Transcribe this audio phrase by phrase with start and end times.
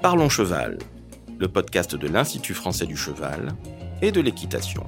[0.00, 0.78] Parlons Cheval,
[1.40, 3.48] le podcast de l'Institut français du cheval
[4.00, 4.84] et de l'équitation.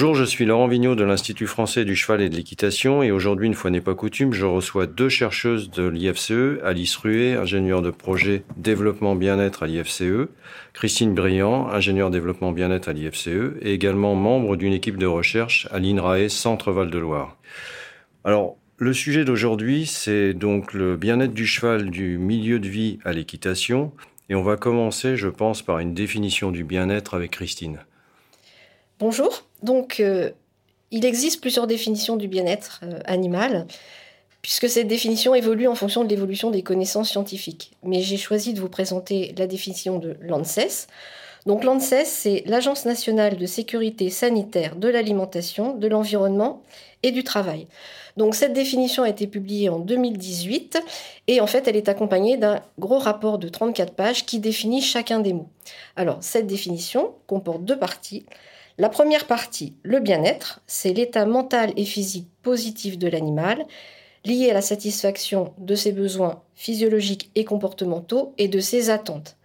[0.00, 3.46] Bonjour, je suis Laurent Vigneault de l'Institut français du cheval et de l'équitation et aujourd'hui,
[3.46, 7.90] une fois n'est pas coutume, je reçois deux chercheuses de l'IFCE, Alice Ruet, ingénieure de
[7.90, 10.30] projet développement bien-être à l'IFCE,
[10.72, 15.78] Christine Briand, ingénieure développement bien-être à l'IFCE et également membre d'une équipe de recherche à
[15.78, 17.36] l'INRAE Centre Val-de-Loire.
[18.24, 23.12] Alors, le sujet d'aujourd'hui, c'est donc le bien-être du cheval du milieu de vie à
[23.12, 23.92] l'équitation
[24.30, 27.80] et on va commencer, je pense, par une définition du bien-être avec Christine.
[28.98, 29.49] Bonjour.
[29.62, 30.30] Donc, euh,
[30.90, 33.66] il existe plusieurs définitions du bien-être euh, animal,
[34.42, 37.72] puisque cette définition évolue en fonction de l'évolution des connaissances scientifiques.
[37.82, 40.86] Mais j'ai choisi de vous présenter la définition de l'ANSES.
[41.46, 46.62] Donc, l'ANSES, c'est l'Agence nationale de sécurité sanitaire de l'alimentation, de l'environnement
[47.02, 47.66] et du travail.
[48.16, 50.82] Donc, cette définition a été publiée en 2018
[51.28, 55.20] et en fait, elle est accompagnée d'un gros rapport de 34 pages qui définit chacun
[55.20, 55.48] des mots.
[55.96, 58.26] Alors, cette définition comporte deux parties.
[58.80, 63.66] La première partie, le bien-être, c'est l'état mental et physique positif de l'animal,
[64.24, 69.36] lié à la satisfaction de ses besoins physiologiques et comportementaux et de ses attentes.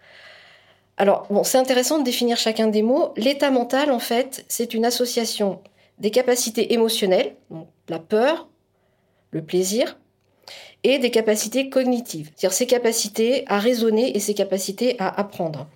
[0.96, 3.12] Alors, c'est intéressant de définir chacun des mots.
[3.18, 5.62] L'état mental, en fait, c'est une association
[6.00, 7.36] des capacités émotionnelles,
[7.90, 8.48] la peur,
[9.32, 10.00] le plaisir,
[10.86, 15.68] et des capacités cognitives, c'est-à-dire ses capacités à raisonner et ses capacités à apprendre.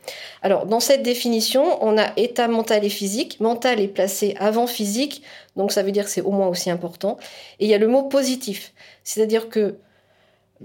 [0.43, 3.39] Alors, dans cette définition, on a état mental et physique.
[3.39, 5.23] Mental est placé avant physique,
[5.55, 7.17] donc ça veut dire que c'est au moins aussi important.
[7.59, 8.71] Et il y a le mot positif,
[9.03, 9.77] c'est-à-dire que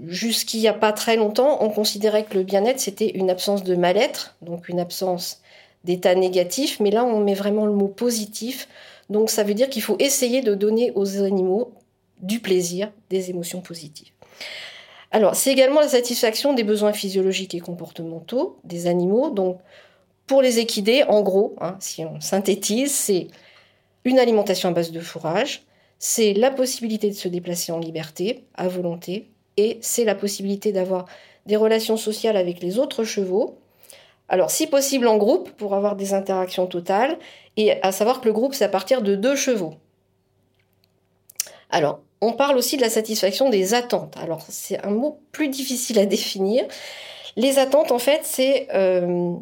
[0.05, 3.75] jusqu'il n'y a pas très longtemps, on considérait que le bien-être, c'était une absence de
[3.75, 5.41] mal-être, donc une absence
[5.85, 8.67] d'état négatif, mais là, on met vraiment le mot positif.
[9.09, 11.71] Donc ça veut dire qu'il faut essayer de donner aux animaux
[12.21, 14.14] du plaisir, des émotions positives.
[15.11, 19.29] Alors, c'est également la satisfaction des besoins physiologiques et comportementaux des animaux.
[19.29, 19.59] Donc,
[20.27, 23.27] pour les équidés, en gros, hein, si on synthétise, c'est
[24.03, 25.63] une alimentation à base de fourrage,
[25.99, 31.05] c'est la possibilité de se déplacer en liberté, à volonté, et c'est la possibilité d'avoir
[31.45, 33.57] des relations sociales avec les autres chevaux.
[34.27, 37.17] Alors, si possible en groupe, pour avoir des interactions totales,
[37.57, 39.75] et à savoir que le groupe, c'est à partir de deux chevaux.
[41.69, 44.15] Alors, on parle aussi de la satisfaction des attentes.
[44.21, 46.65] Alors, c'est un mot plus difficile à définir.
[47.35, 49.33] Les attentes, en fait, c'est euh,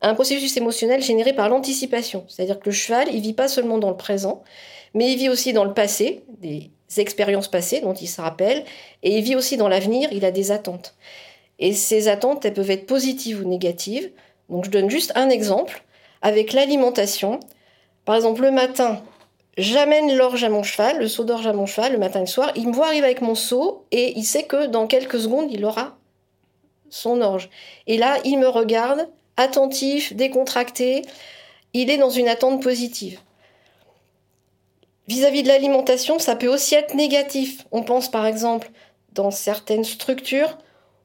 [0.00, 2.24] un processus émotionnel généré par l'anticipation.
[2.28, 4.42] C'est-à-dire que le cheval, il vit pas seulement dans le présent,
[4.94, 8.64] mais il vit aussi dans le passé, des expériences passées dont il se rappelle,
[9.02, 10.94] et il vit aussi dans l'avenir, il a des attentes.
[11.58, 14.10] Et ces attentes, elles peuvent être positives ou négatives.
[14.48, 15.82] Donc, je donne juste un exemple.
[16.22, 17.40] Avec l'alimentation,
[18.04, 19.02] par exemple, le matin,
[19.56, 22.28] J'amène l'orge à mon cheval, le seau d'orge à mon cheval le matin et le
[22.28, 22.50] soir.
[22.56, 25.64] Il me voit arriver avec mon seau et il sait que dans quelques secondes, il
[25.64, 25.96] aura
[26.90, 27.50] son orge.
[27.86, 31.02] Et là, il me regarde, attentif, décontracté.
[31.72, 33.20] Il est dans une attente positive.
[35.06, 37.66] Vis-à-vis de l'alimentation, ça peut aussi être négatif.
[37.72, 38.70] On pense par exemple
[39.12, 40.56] dans certaines structures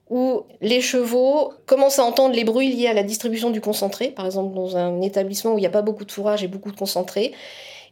[0.09, 4.25] où les chevaux commencent à entendre les bruits liés à la distribution du concentré, par
[4.25, 6.77] exemple dans un établissement où il n'y a pas beaucoup de fourrage et beaucoup de
[6.77, 7.33] concentré.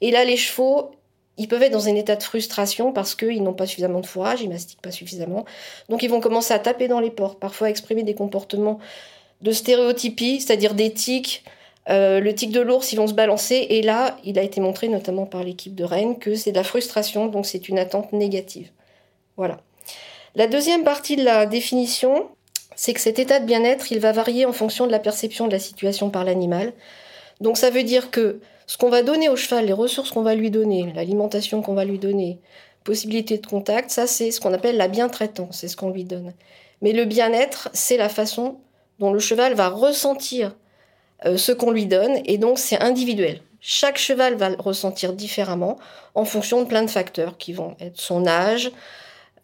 [0.01, 0.91] Et là, les chevaux,
[1.37, 4.41] ils peuvent être dans un état de frustration parce qu'ils n'ont pas suffisamment de fourrage,
[4.41, 5.45] ils mastiquent pas suffisamment.
[5.89, 8.79] Donc ils vont commencer à taper dans les portes, parfois à exprimer des comportements
[9.41, 11.43] de stéréotypie, c'est-à-dire des tics.
[11.89, 13.67] Euh, le tic de l'ours, ils vont se balancer.
[13.69, 16.63] Et là, il a été montré notamment par l'équipe de Rennes que c'est de la
[16.63, 18.71] frustration, donc c'est une attente négative.
[19.37, 19.59] Voilà.
[20.35, 22.27] La deuxième partie de la définition,
[22.75, 25.51] c'est que cet état de bien-être, il va varier en fonction de la perception de
[25.51, 26.73] la situation par l'animal.
[27.41, 30.35] Donc ça veut dire que ce qu'on va donner au cheval, les ressources qu'on va
[30.35, 32.39] lui donner, l'alimentation qu'on va lui donner,
[32.83, 36.33] possibilité de contact, ça c'est ce qu'on appelle la bien-traitance, c'est ce qu'on lui donne.
[36.81, 38.59] Mais le bien-être, c'est la façon
[38.99, 40.55] dont le cheval va ressentir
[41.25, 43.41] euh, ce qu'on lui donne, et donc c'est individuel.
[43.59, 45.77] Chaque cheval va le ressentir différemment
[46.13, 48.71] en fonction de plein de facteurs qui vont être son âge,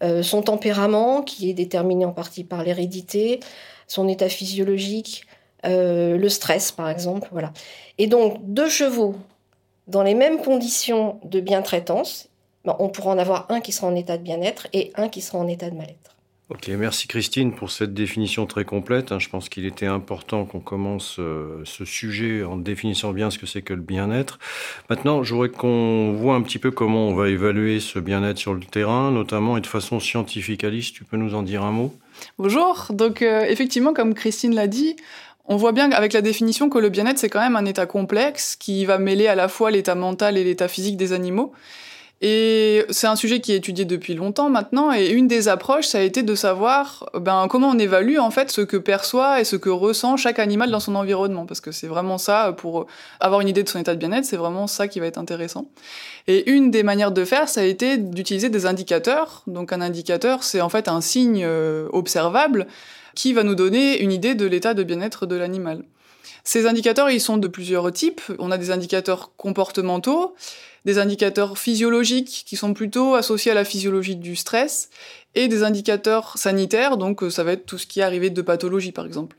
[0.03, 3.39] euh, son tempérament, qui est déterminé en partie par l'hérédité,
[3.87, 5.25] son état physiologique,
[5.65, 7.51] euh, le stress par exemple, voilà.
[7.97, 9.15] Et donc deux chevaux
[9.87, 12.29] dans les mêmes conditions de bien-traitance,
[12.65, 15.21] ben, on pourra en avoir un qui sera en état de bien-être et un qui
[15.21, 16.13] sera en état de mal-être.
[16.49, 19.11] Ok, merci Christine pour cette définition très complète.
[19.11, 19.19] Hein.
[19.19, 23.45] Je pense qu'il était important qu'on commence euh, ce sujet en définissant bien ce que
[23.45, 24.39] c'est que le bien-être.
[24.89, 28.53] Maintenant, je voudrais qu'on voit un petit peu comment on va évaluer ce bien-être sur
[28.53, 30.63] le terrain, notamment et de façon scientifique.
[30.63, 31.93] Alice, tu peux nous en dire un mot?
[32.37, 32.87] Bonjour.
[32.91, 34.97] Donc, euh, effectivement, comme Christine l'a dit,
[35.45, 38.55] on voit bien avec la définition que le bien-être, c'est quand même un état complexe
[38.55, 41.53] qui va mêler à la fois l'état mental et l'état physique des animaux.
[42.25, 45.97] Et c'est un sujet qui est étudié depuis longtemps maintenant, et une des approches, ça
[45.97, 49.57] a été de savoir ben, comment on évalue en fait ce que perçoit et ce
[49.57, 52.85] que ressent chaque animal dans son environnement, parce que c'est vraiment ça, pour
[53.19, 55.65] avoir une idée de son état de bien-être, c'est vraiment ça qui va être intéressant.
[56.27, 59.43] Et une des manières de faire, ça a été d'utiliser des indicateurs.
[59.45, 62.67] Donc un indicateur, c'est en fait un signe euh, observable
[63.15, 65.83] qui va nous donner une idée de l'état de bien-être de l'animal.
[66.43, 68.21] Ces indicateurs, ils sont de plusieurs types.
[68.37, 70.35] On a des indicateurs comportementaux,
[70.83, 74.89] des indicateurs physiologiques qui sont plutôt associés à la physiologie du stress,
[75.35, 78.41] et des indicateurs sanitaires, donc euh, ça va être tout ce qui est arrivé de
[78.41, 79.37] pathologie par exemple.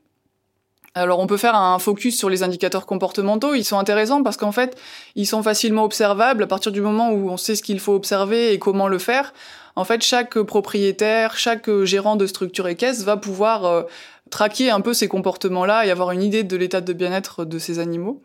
[0.96, 4.52] Alors on peut faire un focus sur les indicateurs comportementaux, ils sont intéressants parce qu'en
[4.52, 4.76] fait,
[5.16, 8.52] ils sont facilement observables à partir du moment où on sait ce qu'il faut observer
[8.52, 9.32] et comment le faire.
[9.76, 13.82] En fait, chaque propriétaire, chaque gérant de structure équestre va pouvoir euh,
[14.30, 17.78] traquer un peu ces comportements-là et avoir une idée de l'état de bien-être de ces
[17.78, 18.22] animaux.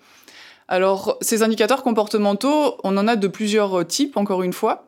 [0.67, 4.85] Alors, ces indicateurs comportementaux, on en a de plusieurs types, encore une fois.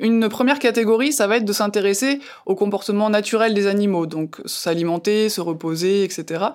[0.00, 5.28] Une première catégorie, ça va être de s'intéresser au comportement naturel des animaux, donc s'alimenter,
[5.28, 6.46] se reposer, etc.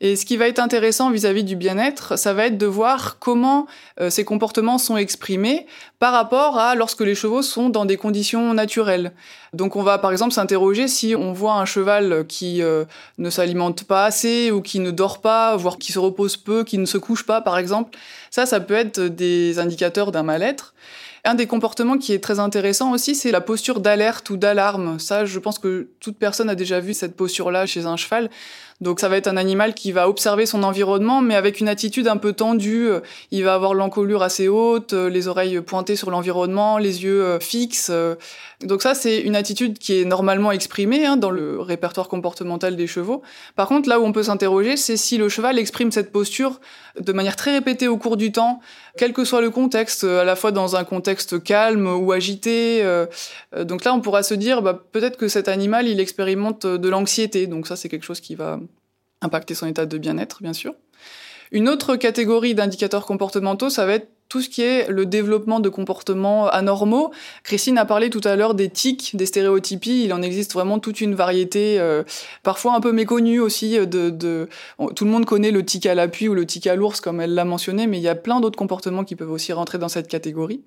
[0.00, 3.66] Et ce qui va être intéressant vis-à-vis du bien-être, ça va être de voir comment
[4.00, 5.66] euh, ces comportements sont exprimés
[6.04, 9.12] par rapport à lorsque les chevaux sont dans des conditions naturelles.
[9.54, 12.84] Donc on va par exemple s'interroger si on voit un cheval qui euh,
[13.16, 16.76] ne s'alimente pas assez ou qui ne dort pas, voire qui se repose peu, qui
[16.76, 17.96] ne se couche pas par exemple.
[18.30, 20.74] Ça, ça peut être des indicateurs d'un mal-être.
[21.26, 24.98] Un des comportements qui est très intéressant aussi, c'est la posture d'alerte ou d'alarme.
[24.98, 28.28] Ça, je pense que toute personne a déjà vu cette posture-là chez un cheval.
[28.82, 32.08] Donc ça va être un animal qui va observer son environnement, mais avec une attitude
[32.08, 32.90] un peu tendue.
[33.30, 37.90] Il va avoir l'encolure assez haute, les oreilles pointées sur l'environnement, les yeux euh, fixes.
[38.62, 42.86] Donc ça, c'est une attitude qui est normalement exprimée hein, dans le répertoire comportemental des
[42.86, 43.22] chevaux.
[43.56, 46.60] Par contre, là où on peut s'interroger, c'est si le cheval exprime cette posture
[46.98, 48.60] de manière très répétée au cours du temps,
[48.96, 52.82] quel que soit le contexte, à la fois dans un contexte calme ou agité.
[52.82, 53.06] Euh,
[53.58, 57.46] donc là, on pourra se dire, bah, peut-être que cet animal, il expérimente de l'anxiété.
[57.46, 58.60] Donc ça, c'est quelque chose qui va
[59.20, 60.74] impacter son état de bien-être, bien sûr.
[61.50, 65.68] Une autre catégorie d'indicateurs comportementaux, ça va être tout ce qui est le développement de
[65.68, 67.12] comportements anormaux.
[67.42, 70.04] Christine a parlé tout à l'heure des tics, des stéréotypies.
[70.04, 72.02] Il en existe vraiment toute une variété, euh,
[72.42, 73.78] parfois un peu méconnue aussi.
[73.86, 74.48] De, de...
[74.96, 77.34] tout le monde connaît le tic à l'appui ou le tic à l'ours, comme elle
[77.34, 80.08] l'a mentionné, mais il y a plein d'autres comportements qui peuvent aussi rentrer dans cette
[80.08, 80.62] catégorie.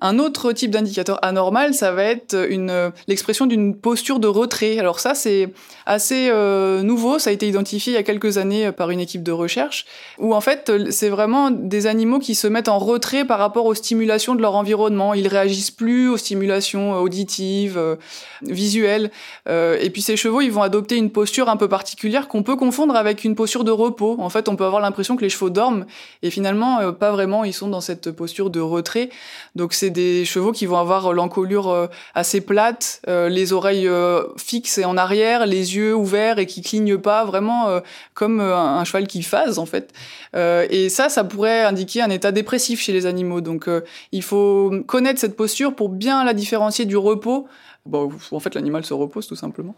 [0.00, 4.78] Un autre type d'indicateur anormal, ça va être une l'expression d'une posture de retrait.
[4.78, 5.52] Alors ça, c'est
[5.86, 7.18] assez euh, nouveau.
[7.18, 9.86] Ça a été identifié il y a quelques années par une équipe de recherche,
[10.18, 13.74] où en fait, c'est vraiment des animaux qui se mettent en retrait par rapport aux
[13.74, 15.14] stimulations de leur environnement.
[15.14, 17.96] Ils réagissent plus aux stimulations auditives, euh,
[18.42, 19.10] visuelles.
[19.48, 22.56] Euh, et puis ces chevaux, ils vont adopter une posture un peu particulière qu'on peut
[22.56, 24.16] confondre avec une posture de repos.
[24.18, 25.86] En fait, on peut avoir l'impression que les chevaux dorment,
[26.22, 27.44] et finalement, pas vraiment.
[27.44, 29.10] Ils sont dans cette posture de retrait.
[29.56, 34.22] Donc c'est des chevaux qui vont avoir l'encolure euh, assez plate, euh, les oreilles euh,
[34.36, 37.80] fixes et en arrière, les yeux ouverts et qui clignent pas, vraiment
[38.14, 39.92] comme un, cheval qui phase en fait.
[40.34, 43.40] et ça, ça pourrait indiquer un état dépressif chez les animaux.
[43.40, 43.68] Donc
[44.12, 47.46] il faut connaître cette posture pour bien la différencier du repos.
[47.92, 49.74] En fait, l'animal se repose tout simplement.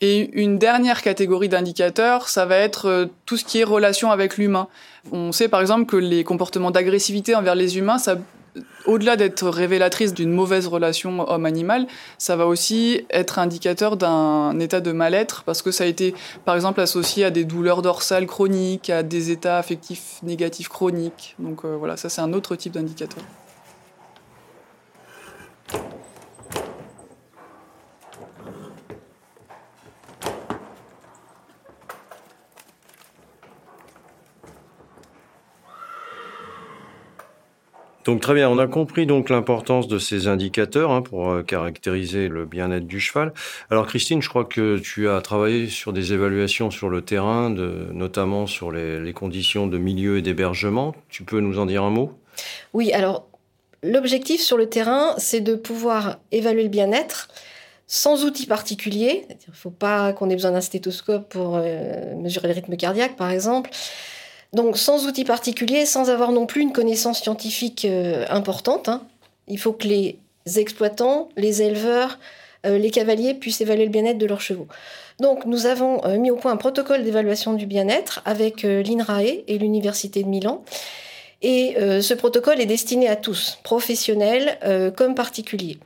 [0.00, 4.68] Et une dernière catégorie d'indicateurs, ça va être tout ce qui est relation avec l'humain.
[5.10, 8.16] On sait par exemple que les comportements d'agressivité envers les humains, ça
[8.86, 11.86] au-delà d'être révélatrice d'une mauvaise relation homme-animal,
[12.18, 16.54] ça va aussi être indicateur d'un état de mal-être parce que ça a été par
[16.54, 21.34] exemple associé à des douleurs dorsales chroniques, à des états affectifs négatifs chroniques.
[21.38, 23.22] Donc euh, voilà, ça c'est un autre type d'indicateur.
[38.08, 42.28] Donc très bien, on a compris donc l'importance de ces indicateurs hein, pour euh, caractériser
[42.28, 43.34] le bien-être du cheval.
[43.70, 48.46] Alors Christine, je crois que tu as travaillé sur des évaluations sur le terrain, notamment
[48.46, 50.94] sur les, conditions de milieu et d'hébergement.
[51.10, 52.14] Tu peux nous en dire un mot?
[52.72, 53.26] Oui, alors
[53.82, 57.28] l'objectif sur le terrain, c'est de pouvoir évaluer le bien-être
[57.88, 59.26] sans outils particuliers.
[59.28, 63.16] Il ne faut pas qu'on ait besoin d'un stéthoscope pour euh, mesurer le rythme cardiaque,
[63.16, 63.68] par exemple.
[64.52, 68.88] Donc sans outils particuliers, sans avoir non plus une connaissance scientifique euh, importante.
[68.88, 69.02] Hein.
[69.46, 70.18] Il faut que les
[70.56, 72.18] exploitants, les éleveurs
[72.64, 74.66] les cavaliers puissent évaluer le bien-être de leurs chevaux.
[75.20, 80.24] Donc nous avons mis au point un protocole d'évaluation du bien-être avec l'INRAE et l'Université
[80.24, 80.64] de Milan.
[81.40, 84.58] Et ce protocole est destiné à tous, professionnels
[84.96, 85.78] comme particuliers.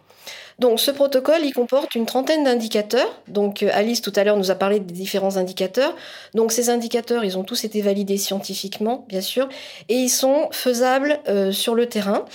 [0.63, 3.21] Donc ce protocole, il comporte une trentaine d'indicateurs.
[3.27, 5.93] Donc euh, Alice tout à l'heure nous a parlé des différents indicateurs.
[6.35, 9.49] Donc ces indicateurs, ils ont tous été validés scientifiquement, bien sûr,
[9.89, 12.27] et ils sont faisables euh, sur le terrain.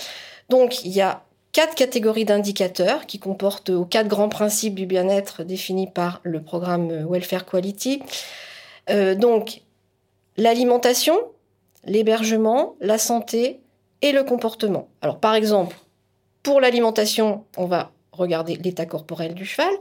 [0.50, 5.42] Donc il y a quatre catégories d'indicateurs qui comportent aux quatre grands principes du bien-être
[5.42, 8.02] définis par le programme Welfare Quality.
[8.90, 9.62] Euh, donc
[10.36, 11.16] l'alimentation,
[11.86, 13.60] l'hébergement, la santé
[14.02, 14.86] et le comportement.
[15.00, 15.78] Alors par exemple,
[16.42, 19.72] pour l'alimentation, on va regarder l'état corporel du cheval.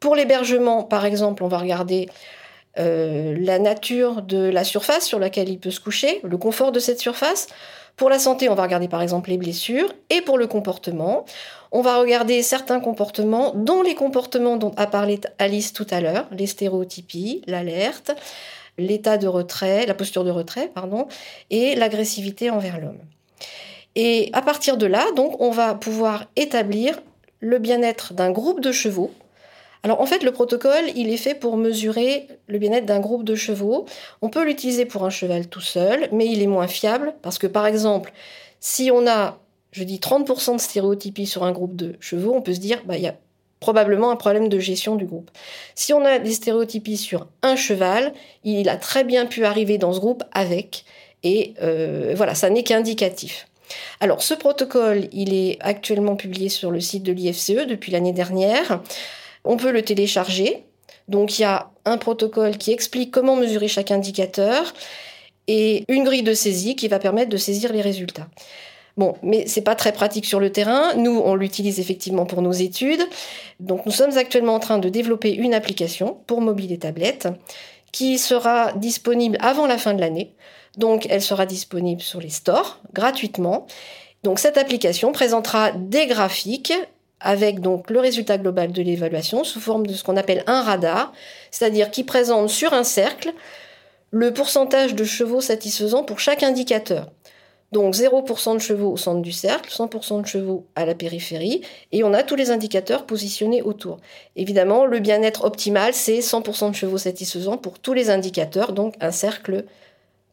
[0.00, 2.08] Pour l'hébergement, par exemple, on va regarder
[2.78, 6.80] euh, la nature de la surface sur laquelle il peut se coucher, le confort de
[6.80, 7.46] cette surface.
[7.96, 9.92] Pour la santé, on va regarder par exemple les blessures.
[10.10, 11.24] Et pour le comportement,
[11.70, 16.26] on va regarder certains comportements, dont les comportements dont a parlé Alice tout à l'heure,
[16.32, 18.12] les stéréotypies, l'alerte,
[18.78, 21.06] l'état de retrait, la posture de retrait, pardon,
[21.50, 22.98] et l'agressivité envers l'homme.
[23.94, 27.00] Et à partir de là, donc, on va pouvoir établir
[27.44, 29.12] le bien-être d'un groupe de chevaux.
[29.82, 33.34] Alors en fait, le protocole, il est fait pour mesurer le bien-être d'un groupe de
[33.34, 33.84] chevaux.
[34.22, 37.46] On peut l'utiliser pour un cheval tout seul, mais il est moins fiable parce que
[37.46, 38.12] par exemple,
[38.60, 39.38] si on a,
[39.72, 42.96] je dis 30% de stéréotypie sur un groupe de chevaux, on peut se dire, bah,
[42.96, 43.14] il y a
[43.60, 45.30] probablement un problème de gestion du groupe.
[45.74, 49.92] Si on a des stéréotypies sur un cheval, il a très bien pu arriver dans
[49.92, 50.86] ce groupe avec,
[51.22, 53.48] et euh, voilà, ça n'est qu'indicatif.
[54.00, 58.80] Alors, ce protocole, il est actuellement publié sur le site de l'IFCE depuis l'année dernière.
[59.44, 60.64] On peut le télécharger.
[61.08, 64.72] Donc, il y a un protocole qui explique comment mesurer chaque indicateur
[65.46, 68.28] et une grille de saisie qui va permettre de saisir les résultats.
[68.96, 70.94] Bon, mais c'est pas très pratique sur le terrain.
[70.94, 73.02] Nous, on l'utilise effectivement pour nos études.
[73.58, 77.28] Donc, nous sommes actuellement en train de développer une application pour mobile et tablette
[77.90, 80.32] qui sera disponible avant la fin de l'année.
[80.76, 83.66] Donc elle sera disponible sur les stores gratuitement.
[84.22, 86.72] Donc cette application présentera des graphiques
[87.20, 91.12] avec le résultat global de l'évaluation sous forme de ce qu'on appelle un radar,
[91.50, 93.32] c'est-à-dire qui présente sur un cercle
[94.10, 97.10] le pourcentage de chevaux satisfaisants pour chaque indicateur.
[97.72, 102.04] Donc 0% de chevaux au centre du cercle, 100% de chevaux à la périphérie, et
[102.04, 103.98] on a tous les indicateurs positionnés autour.
[104.36, 109.10] Évidemment, le bien-être optimal, c'est 100% de chevaux satisfaisants pour tous les indicateurs, donc un
[109.10, 109.64] cercle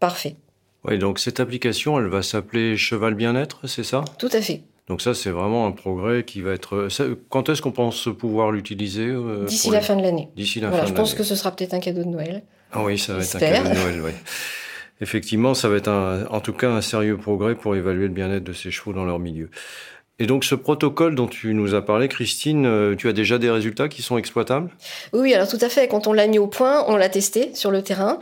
[0.02, 0.36] parfait.
[0.84, 4.04] Oui, donc cette application, elle va s'appeler Cheval Bien-être, c'est ça?
[4.20, 4.64] Tout à fait.
[4.88, 6.90] Donc ça, c'est vraiment un progrès qui va être...
[7.30, 10.30] Quand est-ce qu'on pense pouvoir l'utiliser euh, D'ici la fin de l'année.
[10.36, 10.90] D'ici la fin de l'année.
[10.90, 12.44] Je pense que ce sera peut-être un cadeau de Noël.
[12.74, 14.12] Ah oui, ça va être un cadeau de Noël, oui.
[15.02, 18.54] Effectivement, ça va être en tout cas un sérieux progrès pour évaluer le bien-être de
[18.54, 19.50] ces chevaux dans leur milieu.
[20.22, 23.50] Et donc ce protocole dont tu nous as parlé, Christine, euh, tu as déjà des
[23.50, 24.70] résultats qui sont exploitables?
[25.14, 25.88] Oui, alors tout à fait.
[25.88, 28.20] Quand on l'a mis au point, on l'a testé sur le terrain,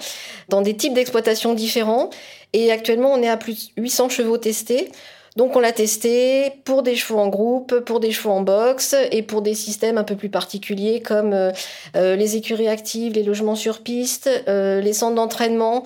[0.48, 2.10] dans des types d'exploitation différents.
[2.54, 4.90] Et actuellement, on est à plus de 800 chevaux testés.
[5.36, 9.22] Donc on l'a testé pour des chevaux en groupe, pour des chevaux en box et
[9.22, 11.52] pour des systèmes un peu plus particuliers comme euh,
[11.98, 15.84] euh, les écuries actives, les logements sur piste, les centres d'entraînement.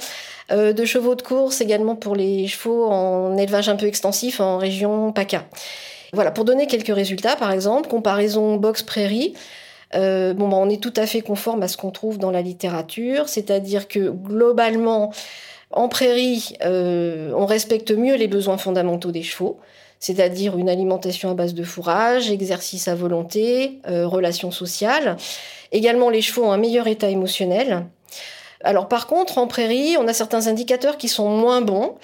[0.52, 5.12] De chevaux de course également pour les chevaux en élevage un peu extensif en région
[5.12, 5.46] PACA.
[6.14, 9.34] Voilà, pour donner quelques résultats, par exemple, comparaison box-prairie.
[9.96, 12.42] Euh, bon, bah, on est tout à fait conforme à ce qu'on trouve dans la
[12.42, 15.12] littérature, c'est-à-dire que globalement,
[15.72, 19.60] en prairie, euh, on respecte mieux les besoins fondamentaux des chevaux,
[20.00, 25.18] c'est-à-dire une alimentation à base de fourrage, exercice à volonté, relations sociales.
[25.72, 27.86] Également, les chevaux ont un meilleur état émotionnel.
[28.64, 31.96] Alors par contre, en prairie, on a certains indicateurs qui sont moins bons,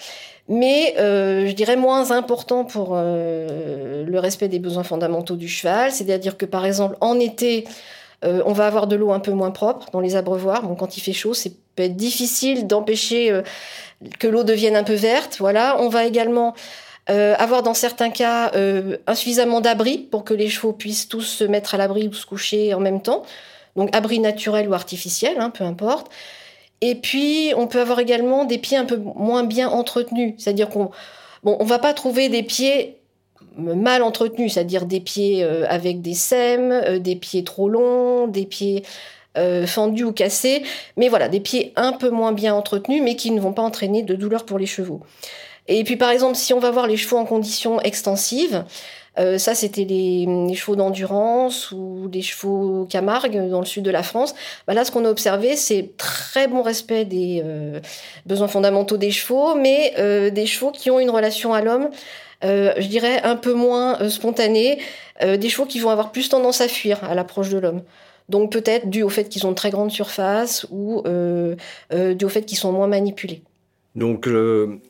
[0.50, 5.92] mais euh, je dirais moins importants pour euh, le respect des besoins fondamentaux du cheval.
[5.92, 7.66] C'est-à-dire que par exemple, en été,
[8.26, 10.64] euh, on va avoir de l'eau un peu moins propre dans les abreuvoirs.
[10.64, 13.32] Bon, quand il fait chaud, c'est peut être difficile d'empêcher
[14.18, 15.38] que l'eau devienne un peu verte.
[15.40, 16.54] Voilà, on va également
[17.08, 18.52] avoir dans certains cas
[19.08, 22.74] insuffisamment d'abri pour que les chevaux puissent tous se mettre à l'abri ou se coucher
[22.74, 23.24] en même temps.
[23.78, 26.12] Donc abri naturel ou artificiel, hein, peu importe.
[26.82, 30.36] Et puis, on peut avoir également des pieds un peu moins bien entretenus.
[30.38, 30.92] C'est-à-dire qu'on
[31.44, 33.00] bon, on va pas trouver des pieds
[33.58, 38.46] mal entretenus, c'est-à-dire des pieds euh, avec des sèmes, euh, des pieds trop longs, des
[38.46, 38.84] pieds
[39.38, 40.64] euh, fendus ou cassés,
[40.98, 44.04] mais voilà, des pieds un peu moins bien entretenus, mais qui ne vont pas entraîner
[44.04, 45.02] de douleur pour les chevaux.
[45.68, 48.64] Et puis par exemple, si on va voir les chevaux en conditions extensives,
[49.20, 54.04] euh, ça, c'était les, chevaux d'endurance ou les chevaux Camargue dans le sud de la
[54.04, 54.34] France.
[54.68, 57.80] Bah là, ce qu'on a observé, c'est très bon respect des euh,
[58.26, 61.90] besoins fondamentaux des chevaux, mais euh, des chevaux qui ont une relation à l'homme
[62.42, 64.80] je dirais un peu moins spontanés,
[65.22, 67.82] des chevaux qui vont avoir plus tendance à fuir à l'approche de l'homme.
[68.30, 71.04] Donc peut-être dû au fait qu'ils ont de très grandes surfaces ou
[71.92, 73.42] dû au fait qu'ils sont moins manipulés.
[74.00, 74.28] Donc,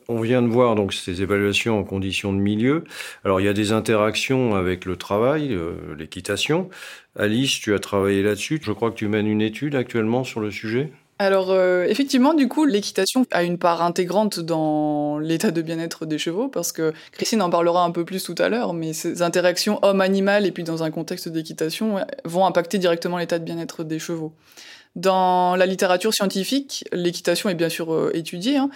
[0.08, 2.84] on vient de voir donc ces évaluations en conditions de milieu.
[3.24, 5.56] Alors, il y a des interactions avec le travail,
[5.98, 6.70] l'équitation.
[7.16, 8.60] Alice, tu as travaillé là-dessus.
[8.62, 10.90] Je crois que tu mènes une étude actuellement sur le sujet.
[11.20, 16.16] Alors euh, effectivement, du coup, l'équitation a une part intégrante dans l'état de bien-être des
[16.16, 19.78] chevaux, parce que Christine en parlera un peu plus tout à l'heure, mais ces interactions
[19.82, 24.32] homme-animal et puis dans un contexte d'équitation vont impacter directement l'état de bien-être des chevaux.
[24.96, 28.70] Dans la littérature scientifique, l'équitation est bien sûr euh, étudiée, hein,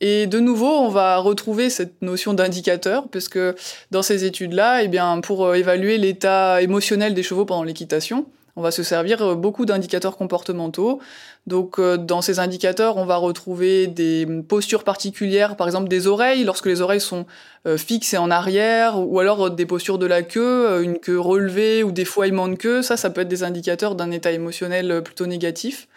[0.00, 3.54] et de nouveau, on va retrouver cette notion d'indicateur, parce que
[3.90, 8.62] dans ces études-là, eh bien, pour euh, évaluer l'état émotionnel des chevaux pendant l'équitation, on
[8.62, 11.00] va se servir euh, beaucoup d'indicateurs comportementaux.
[11.46, 16.44] Donc euh, dans ces indicateurs, on va retrouver des postures particulières, par exemple des oreilles,
[16.44, 17.26] lorsque les oreilles sont
[17.66, 21.82] euh, fixes et en arrière, ou alors des postures de la queue, une queue relevée
[21.82, 22.82] ou des foiements de queue.
[22.82, 25.88] Ça, ça peut être des indicateurs d'un état émotionnel plutôt négatif.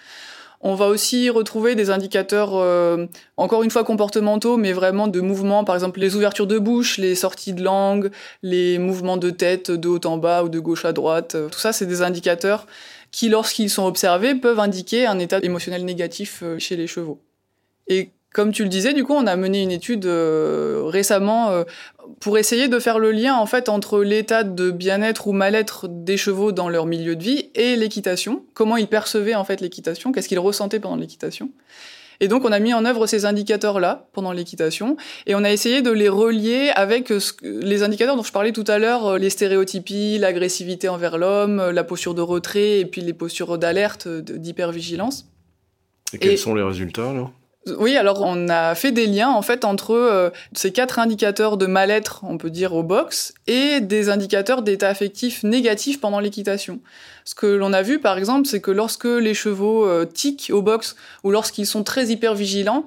[0.66, 3.06] On va aussi retrouver des indicateurs, euh,
[3.36, 7.16] encore une fois comportementaux, mais vraiment de mouvements, par exemple les ouvertures de bouche, les
[7.16, 8.12] sorties de langue,
[8.44, 11.36] les mouvements de tête de haut en bas ou de gauche à droite.
[11.52, 12.66] Tout ça, c'est des indicateurs
[13.12, 17.22] qui, lorsqu'ils sont observés, peuvent indiquer un état émotionnel négatif euh, chez les chevaux.
[17.88, 21.64] Et comme tu le disais, du coup, on a mené une étude euh, récemment euh,
[22.20, 26.18] pour essayer de faire le lien en fait entre l'état de bien-être ou mal-être des
[26.18, 28.44] chevaux dans leur milieu de vie et l'équitation.
[28.56, 31.52] Comment ils percevaient en fait l'équitation, qu'est-ce qu'ils ressentaient pendant l'équitation?
[32.20, 34.98] Et donc, on a mis en œuvre ces indicateurs-là pendant l'équitation,
[35.28, 37.12] et on a essayé de les relier avec
[37.42, 41.84] les indicateurs dont je parlais tout à l'heure, euh, les stéréotypies, l'agressivité envers l'homme, la
[41.84, 45.28] posture de retrait, et puis les postures d'alerte, d'hypervigilance.
[46.14, 47.32] Et quels sont les résultats alors?
[47.66, 51.66] Oui, alors on a fait des liens en fait entre euh, ces quatre indicateurs de
[51.66, 56.80] mal-être, on peut dire au box, et des indicateurs d'état affectif négatif pendant l'équitation.
[57.24, 60.62] Ce que l'on a vu par exemple, c'est que lorsque les chevaux euh, tiquent au
[60.62, 62.86] box ou lorsqu'ils sont très hyper vigilants,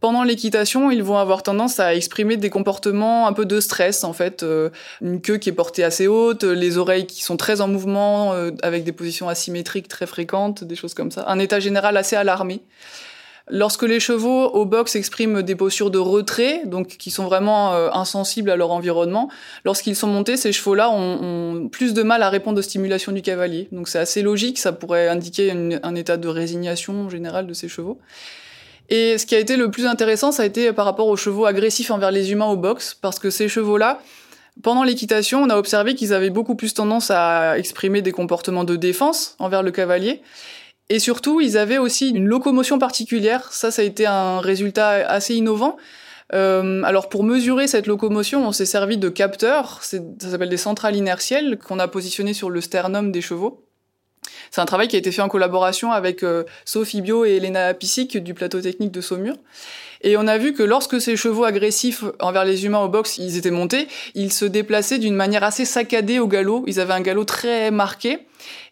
[0.00, 4.12] pendant l'équitation, ils vont avoir tendance à exprimer des comportements un peu de stress, en
[4.12, 4.44] fait.
[4.44, 4.70] Euh,
[5.00, 8.32] une queue qui est portée assez haute, les oreilles qui sont très en mouvement,
[8.62, 11.24] avec des positions asymétriques très fréquentes, des choses comme ça.
[11.26, 12.62] Un état général assez alarmé.
[13.50, 17.88] Lorsque les chevaux au box expriment des postures de retrait, donc qui sont vraiment euh,
[17.92, 19.30] insensibles à leur environnement,
[19.64, 23.68] lorsqu'ils sont montés, ces chevaux-là ont, plus de mal à répondre aux stimulations du cavalier.
[23.72, 27.98] Donc c'est assez logique, ça pourrait indiquer un état de résignation générale de ces chevaux.
[28.90, 31.44] Et ce qui a été le plus intéressant, ça a été par rapport aux chevaux
[31.44, 34.00] agressifs envers les humains au box, parce que ces chevaux-là,
[34.62, 38.76] pendant l'équitation, on a observé qu'ils avaient beaucoup plus tendance à exprimer des comportements de
[38.76, 40.22] défense envers le cavalier.
[40.90, 43.52] Et surtout, ils avaient aussi une locomotion particulière.
[43.52, 45.76] Ça, ça a été un résultat assez innovant.
[46.34, 50.94] Euh, alors pour mesurer cette locomotion, on s'est servi de capteurs, ça s'appelle des centrales
[50.94, 53.64] inertielles qu'on a positionnées sur le sternum des chevaux.
[54.50, 57.72] C'est un travail qui a été fait en collaboration avec euh, Sophie Bio et Elena
[57.72, 59.36] Pissic du plateau technique de Saumur.
[60.02, 63.36] Et on a vu que lorsque ces chevaux agressifs envers les humains au box, ils
[63.36, 66.64] étaient montés, ils se déplaçaient d'une manière assez saccadée au galop.
[66.66, 68.20] Ils avaient un galop très marqué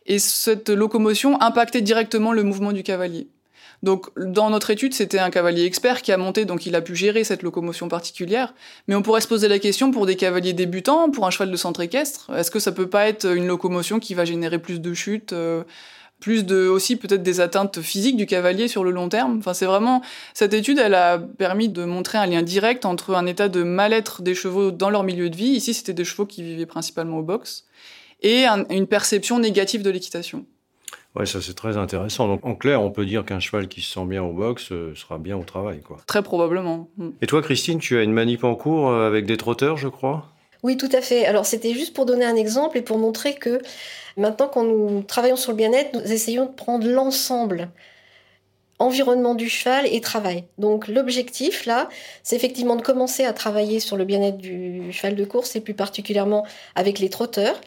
[0.06, 3.28] et cette locomotion impactait directement le mouvement du cavalier.
[3.82, 6.96] Donc, dans notre étude, c'était un cavalier expert qui a monté, donc il a pu
[6.96, 8.54] gérer cette locomotion particulière.
[8.88, 11.56] Mais on pourrait se poser la question pour des cavaliers débutants, pour un cheval de
[11.56, 14.94] centre équestre, est-ce que ça peut pas être une locomotion qui va générer plus de
[14.94, 15.62] chutes, euh,
[16.20, 19.38] plus de aussi peut-être des atteintes physiques du cavalier sur le long terme.
[19.38, 20.02] Enfin, c'est vraiment
[20.34, 24.22] cette étude, elle a permis de montrer un lien direct entre un état de mal-être
[24.22, 25.50] des chevaux dans leur milieu de vie.
[25.50, 27.64] Ici, c'était des chevaux qui vivaient principalement au box
[28.22, 30.46] et une perception négative de l'équitation.
[31.14, 32.28] Ouais, ça c'est très intéressant.
[32.28, 34.94] Donc en clair, on peut dire qu'un cheval qui se sent bien au box euh,
[34.94, 35.96] sera bien au travail, quoi.
[36.06, 36.90] Très probablement.
[36.98, 37.08] Mm.
[37.22, 40.28] Et toi, Christine, tu as une manip en cours euh, avec des trotteurs, je crois?
[40.66, 41.26] Oui, tout à fait.
[41.26, 43.62] Alors c'était juste pour donner un exemple et pour montrer que
[44.16, 47.68] maintenant quand nous travaillons sur le bien-être, nous essayons de prendre l'ensemble
[48.80, 50.42] environnement du cheval et travail.
[50.58, 51.88] Donc l'objectif là,
[52.24, 55.74] c'est effectivement de commencer à travailler sur le bien-être du cheval de course et plus
[55.74, 57.60] particulièrement avec les trotteurs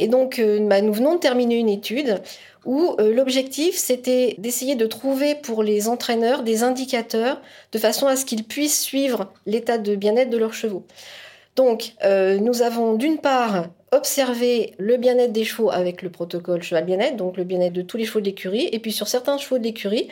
[0.00, 2.22] et donc, euh, bah, nous venons de terminer une étude
[2.64, 7.40] où euh, l'objectif, c'était d'essayer de trouver pour les entraîneurs des indicateurs
[7.72, 10.86] de façon à ce qu'ils puissent suivre l'état de bien-être de leurs chevaux.
[11.56, 16.84] Donc, euh, nous avons d'une part observé le bien-être des chevaux avec le protocole cheval
[16.84, 19.58] bien-être, donc le bien-être de tous les chevaux de l'écurie, et puis sur certains chevaux
[19.58, 20.08] de l'écurie,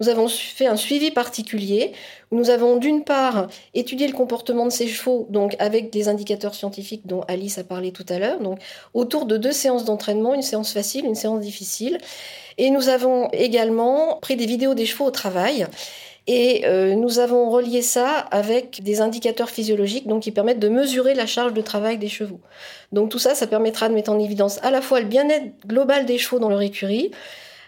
[0.00, 1.92] nous avons fait un suivi particulier
[2.30, 6.54] où nous avons d'une part étudié le comportement de ces chevaux, donc avec des indicateurs
[6.54, 8.38] scientifiques dont Alice a parlé tout à l'heure,
[8.94, 11.98] autour de deux séances d'entraînement, une séance facile, une séance difficile.
[12.58, 15.66] Et nous avons également pris des vidéos des chevaux au travail.
[16.30, 21.14] Et euh, nous avons relié ça avec des indicateurs physiologiques donc qui permettent de mesurer
[21.14, 22.40] la charge de travail des chevaux.
[22.92, 26.04] Donc tout ça, ça permettra de mettre en évidence à la fois le bien-être global
[26.04, 27.12] des chevaux dans leur écurie,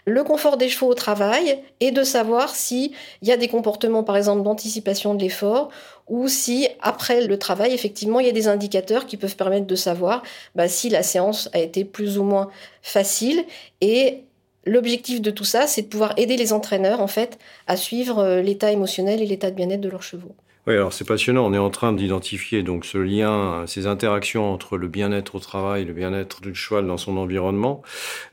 [0.05, 2.91] le confort des chevaux au travail et de savoir s'il
[3.23, 5.69] y a des comportements, par exemple, d'anticipation de l'effort
[6.07, 9.75] ou si, après le travail, effectivement, il y a des indicateurs qui peuvent permettre de
[9.75, 10.21] savoir
[10.53, 12.49] bah, si la séance a été plus ou moins
[12.83, 13.43] facile
[13.79, 14.23] et
[14.65, 18.41] L'objectif de tout ça, c'est de pouvoir aider les entraîneurs en fait à suivre euh,
[18.41, 20.35] l'état émotionnel et l'état de bien-être de leurs chevaux.
[20.67, 21.43] Oui, alors c'est passionnant.
[21.47, 25.85] On est en train d'identifier donc ce lien, ces interactions entre le bien-être au travail,
[25.85, 27.81] le bien-être du cheval dans son environnement.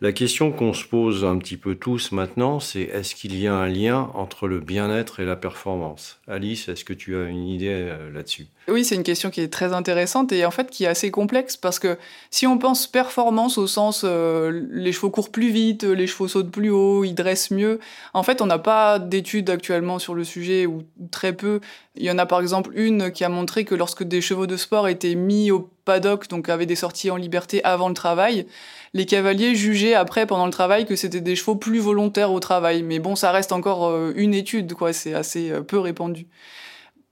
[0.03, 3.55] La question qu'on se pose un petit peu tous maintenant, c'est est-ce qu'il y a
[3.55, 6.21] un lien entre le bien-être et la performance?
[6.29, 8.49] Alice, est-ce que tu as une idée euh, là-dessus?
[8.71, 11.57] Oui, c'est une question qui est très intéressante et en fait qui est assez complexe
[11.57, 11.97] parce que
[12.31, 16.51] si on pense performance au sens euh, les chevaux courent plus vite, les chevaux sautent
[16.51, 17.81] plus haut, ils dressent mieux,
[18.13, 21.61] en fait on n'a pas d'études actuellement sur le sujet ou très peu.
[21.97, 24.59] Il y en a par exemple une qui a montré que lorsque des chevaux de
[24.59, 28.47] sport étaient mis au paddock, donc avaient des sorties en liberté avant le travail,
[28.93, 32.83] les cavaliers jugeaient après pendant le travail que c'était des chevaux plus volontaires au travail.
[32.83, 34.93] Mais bon, ça reste encore euh, une étude, quoi.
[34.93, 36.27] C'est assez euh, peu répandu.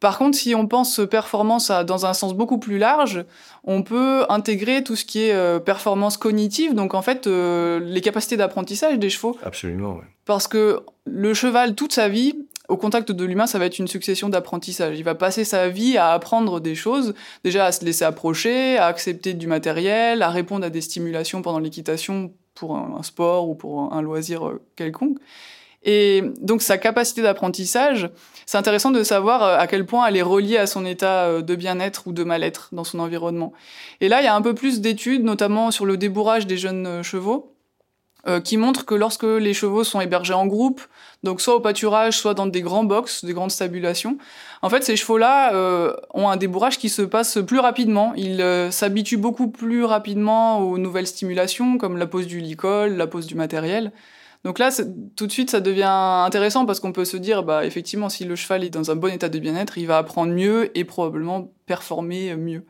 [0.00, 3.24] Par contre, si on pense performance dans un sens beaucoup plus large,
[3.64, 8.36] on peut intégrer tout ce qui est euh, performance cognitive, donc en fait les capacités
[8.36, 9.36] d'apprentissage des chevaux.
[9.42, 10.04] Absolument, oui.
[10.26, 12.34] Parce que le cheval, toute sa vie,
[12.68, 14.98] au contact de l'humain, ça va être une succession d'apprentissage.
[14.98, 18.86] Il va passer sa vie à apprendre des choses, déjà à se laisser approcher, à
[18.86, 23.92] accepter du matériel, à répondre à des stimulations pendant l'équitation pour un, sport ou pour
[23.92, 25.18] un, loisir euh, quelconque.
[25.82, 28.10] Et donc sa capacité d'apprentissage,
[28.44, 31.42] c'est intéressant de savoir euh, à quel point elle est reliée à son état euh,
[31.42, 33.52] de bien-être ou de mal-être dans son environnement.
[34.00, 37.02] Et là, il y a un peu plus d'études, notamment sur le débourrage des jeunes
[37.02, 37.52] chevaux,
[38.42, 40.80] qui montrent que lorsque les chevaux sont hébergés en groupe,
[41.22, 44.18] donc soit au pâturage, soit dans des grands box, des grandes stabulations.
[44.62, 48.14] En fait, ces chevaux-là euh, ont un débourrage qui se passe plus rapidement.
[48.16, 53.06] Ils euh, s'habituent beaucoup plus rapidement aux nouvelles stimulations, comme la pose du licol, la
[53.06, 53.92] pose du matériel.
[54.46, 54.70] Donc là,
[55.16, 58.36] tout de suite, ça devient intéressant parce qu'on peut se dire, bah effectivement, si le
[58.36, 62.36] cheval est dans un bon état de bien-être, il va apprendre mieux et probablement performer
[62.36, 62.64] mieux.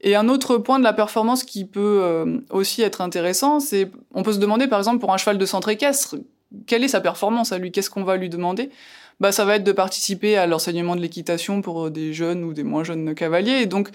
[0.00, 4.24] Et un autre point de la performance qui peut euh, aussi être intéressant, c'est on
[4.24, 6.16] peut se demander par exemple pour un cheval de centre équestre,
[6.66, 7.70] quelle est sa performance à lui?
[7.70, 8.70] Qu'est-ce qu'on va lui demander?
[9.20, 12.54] Bah, ça va être de participer à l'enseignement de l'équitation pour euh, des jeunes ou
[12.54, 13.60] des moins jeunes cavaliers.
[13.62, 13.90] Et donc,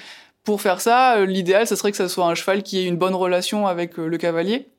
[0.45, 2.95] pour faire ça, euh, l'idéal, ce serait que ce soit un cheval qui ait une
[2.95, 4.69] bonne relation avec le cavalier.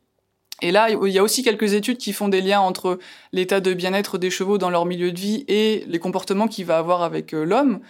[0.61, 2.99] Et là, il y a aussi quelques études qui font des liens entre
[3.33, 6.79] l'état de bien-être des chevaux dans leur milieu de vie et les comportements qu'il va
[6.79, 7.81] avoir avec l'homme.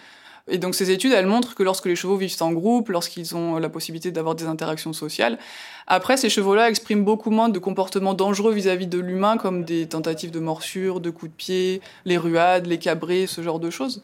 [0.49, 3.57] Et donc ces études, elles montrent que lorsque les chevaux vivent en groupe, lorsqu'ils ont
[3.57, 5.37] la possibilité d'avoir des interactions sociales,
[5.87, 10.31] après ces chevaux-là expriment beaucoup moins de comportements dangereux vis-à-vis de l'humain, comme des tentatives
[10.31, 14.03] de morsure, de coups de pied, les ruades, les cabrés, ce genre de choses.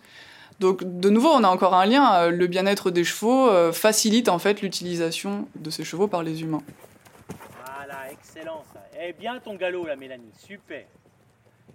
[0.60, 2.30] Donc de nouveau, on a encore un lien.
[2.30, 6.62] Le bien-être des chevaux euh, facilite en fait l'utilisation de ces chevaux par les humains.
[8.36, 8.82] Excellent ça.
[9.00, 10.86] Eh bien ton galop là, Mélanie, super.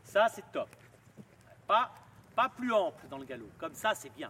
[0.03, 0.69] Ça c'est top.
[1.67, 1.91] Pas,
[2.37, 4.29] pas plus ample dans le galop, comme ça c'est bien.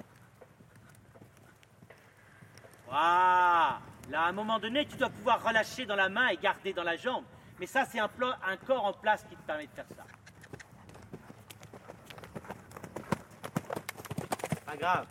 [2.93, 6.73] Ah, là, à un moment donné, tu dois pouvoir relâcher dans la main et garder
[6.73, 7.25] dans la jambe.
[7.61, 8.11] Mais ça, c'est un,
[8.45, 10.05] un corps en place qui te permet de faire ça.
[14.67, 15.07] Pas grave.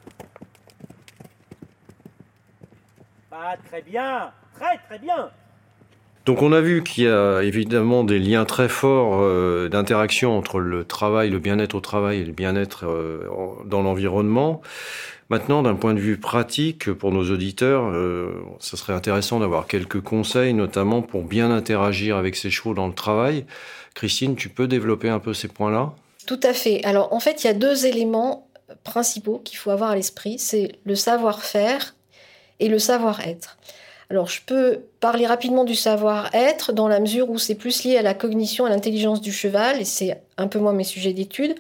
[3.29, 4.33] Pas très bien.
[4.55, 5.31] Très, très bien.
[6.29, 10.59] Donc on a vu qu'il y a évidemment des liens très forts euh, d'interaction entre
[10.59, 13.23] le travail, le bien-être au travail et le bien-être euh,
[13.65, 14.61] dans l'environnement.
[15.31, 20.01] Maintenant, d'un point de vue pratique, pour nos auditeurs, euh, ça serait intéressant d'avoir quelques
[20.01, 23.47] conseils, notamment pour bien interagir avec ces chevaux dans le travail.
[23.95, 25.93] Christine, tu peux développer un peu ces points-là?
[26.27, 26.85] Tout à fait.
[26.85, 28.47] Alors, en fait, il y a deux éléments
[28.83, 30.37] principaux qu'il faut avoir à l'esprit.
[30.37, 31.95] C'est le savoir-faire
[32.59, 33.57] et le savoir-être.
[34.09, 38.01] Alors, je peux parler rapidement du savoir-être dans la mesure où c'est plus lié à
[38.01, 41.55] la cognition, à l'intelligence du cheval, et c'est un peu moins mes sujets d'étude.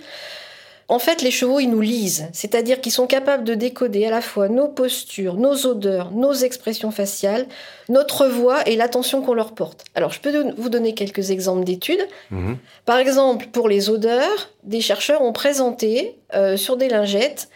[0.87, 4.21] En fait, les chevaux, ils nous lisent, c'est-à-dire qu'ils sont capables de décoder à la
[4.21, 7.45] fois nos postures, nos odeurs, nos expressions faciales,
[7.89, 9.85] notre voix et l'attention qu'on leur porte.
[9.93, 12.07] Alors, je peux vous donner quelques exemples d'études.
[12.31, 12.57] Mhm.
[12.85, 17.49] Par exemple, pour les odeurs, des chercheurs ont présenté euh, sur des lingettes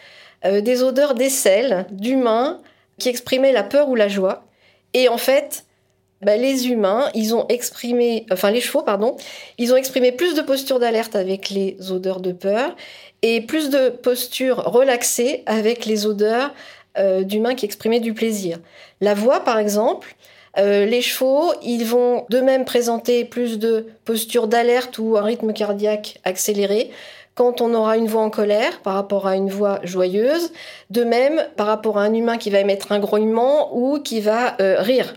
[0.44, 2.60] euh, des odeurs d'aisselle, d'humains,
[2.98, 4.44] qui exprimaient la peur ou la joie.
[4.94, 5.64] Et en fait,
[6.22, 6.66] bah, les
[7.48, 8.24] exprimé,
[8.60, 8.82] chevaux,
[9.72, 12.74] ont exprimé plus de postures d'alerte avec les odeurs de peur
[13.22, 16.54] et plus de postures relaxées avec les odeurs
[16.96, 18.58] euh, d'humains qui exprimaient du plaisir.
[19.00, 20.14] La voix, par exemple,
[20.56, 25.52] euh, les chevaux, ils vont de même présenter plus de postures d'alerte ou un rythme
[25.52, 26.90] cardiaque accéléré
[27.34, 30.52] quand on aura une voix en colère par rapport à une voix joyeuse,
[30.90, 34.60] de même par rapport à un humain qui va émettre un grognement ou qui va
[34.60, 35.14] euh, rire.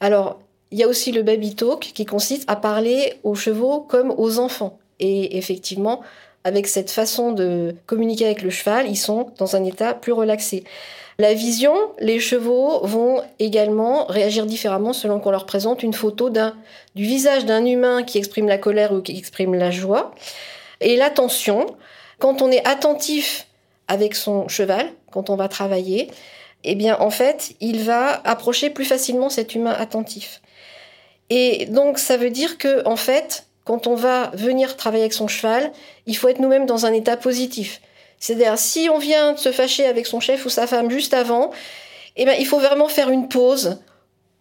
[0.00, 0.38] Alors,
[0.70, 4.38] il y a aussi le baby talk qui consiste à parler aux chevaux comme aux
[4.38, 4.78] enfants.
[5.00, 6.02] Et effectivement,
[6.44, 10.64] avec cette façon de communiquer avec le cheval, ils sont dans un état plus relaxé.
[11.18, 17.02] La vision, les chevaux vont également réagir différemment selon qu'on leur présente une photo du
[17.02, 20.14] visage d'un humain qui exprime la colère ou qui exprime la joie.
[20.80, 21.66] Et l'attention,
[22.18, 23.46] quand on est attentif
[23.88, 26.10] avec son cheval, quand on va travailler,
[26.64, 30.40] eh bien, en fait, il va approcher plus facilement cet humain attentif.
[31.30, 35.28] Et donc, ça veut dire que, en fait, quand on va venir travailler avec son
[35.28, 35.72] cheval,
[36.06, 37.80] il faut être nous-mêmes dans un état positif.
[38.18, 41.50] C'est-à-dire, si on vient de se fâcher avec son chef ou sa femme juste avant,
[42.16, 43.80] eh ben, il faut vraiment faire une pause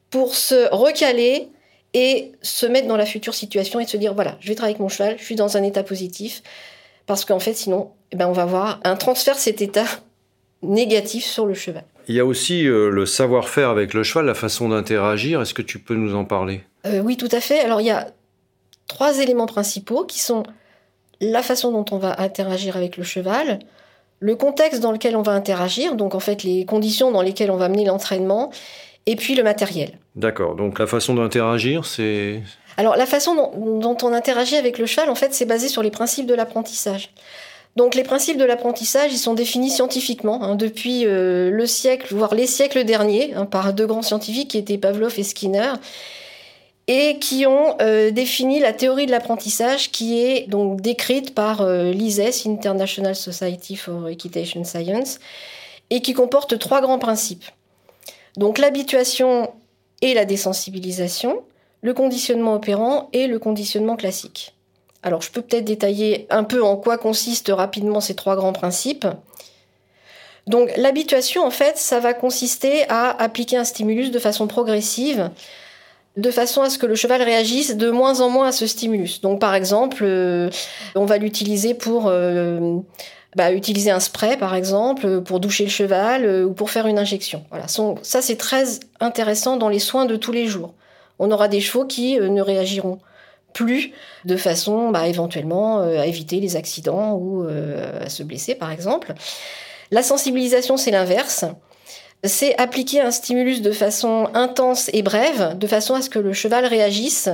[0.10, 1.50] pour se recaler
[1.98, 4.82] et se mettre dans la future situation et se dire, voilà, je vais travailler avec
[4.82, 6.44] mon cheval, je suis dans un état positif.
[7.08, 9.86] Parce qu'en fait, sinon, eh ben, on va avoir un transfert de cet état
[10.62, 11.84] négatif sur le cheval.
[12.08, 15.42] Il y a aussi euh, le savoir-faire avec le cheval, la façon d'interagir.
[15.42, 16.62] Est-ce que tu peux nous en parler?
[16.86, 17.62] Euh, Oui, tout à fait.
[17.62, 18.12] Alors, il y a
[18.86, 20.44] trois éléments principaux qui sont
[21.20, 23.58] la façon dont on va interagir avec le cheval,
[24.20, 27.58] le contexte dans lequel on va interagir, donc en fait les conditions dans lesquelles on
[27.58, 28.52] va mener l'entraînement,
[29.08, 29.98] et puis le matériel.
[30.18, 32.42] D'accord, donc la façon d'interagir, c'est...
[32.76, 35.92] Alors la façon dont, on interagit avec le cheval, en fait, c'est basé sur les
[35.92, 37.12] principes de l'apprentissage.
[37.76, 42.34] Donc les principes de l'apprentissage, ils sont définis scientifiquement hein, depuis euh, le siècle, voire
[42.34, 45.74] les siècles derniers, hein, par deux grands scientifiques qui étaient Pavlov et Skinner
[46.88, 51.92] et qui ont euh, défini la théorie de l'apprentissage qui est donc décrite par euh,
[51.92, 55.20] l'ISES, International Society for Equitation Science,
[55.92, 57.46] et qui comporte trois grands principes.
[58.38, 59.52] Donc l'habituation
[60.02, 61.44] et la désensibilisation,
[61.82, 64.56] le conditionnement opérant et le conditionnement classique.
[65.04, 69.08] Alors je peux peut-être détailler un peu en quoi consistent rapidement ces trois grands principes.
[70.48, 75.30] Donc l'habituation, en fait, ça va consister à appliquer un stimulus de façon progressive
[76.18, 79.22] de façon à ce que le cheval réagisse de moins en moins à ce stimulus.
[79.22, 80.50] Donc par exemple, euh,
[80.96, 82.80] on va l'utiliser pour euh,
[83.38, 87.00] bah, utiliser un spray par exemple pour doucher le cheval euh, ou pour faire une
[87.00, 87.46] injection.
[87.50, 88.66] Voilà, ça c'est très
[89.00, 90.74] intéressant dans les soins de tous les jours.
[91.20, 93.00] On aura des chevaux qui ne réagiront
[93.54, 93.92] plus
[94.26, 99.14] de façon bah, éventuellement à éviter les accidents ou à se blesser par exemple.
[99.92, 101.46] La sensibilisation c'est l'inverse
[102.24, 106.34] c'est appliquer un stimulus de façon intense et brève, de façon à ce que le
[106.34, 107.30] cheval réagisse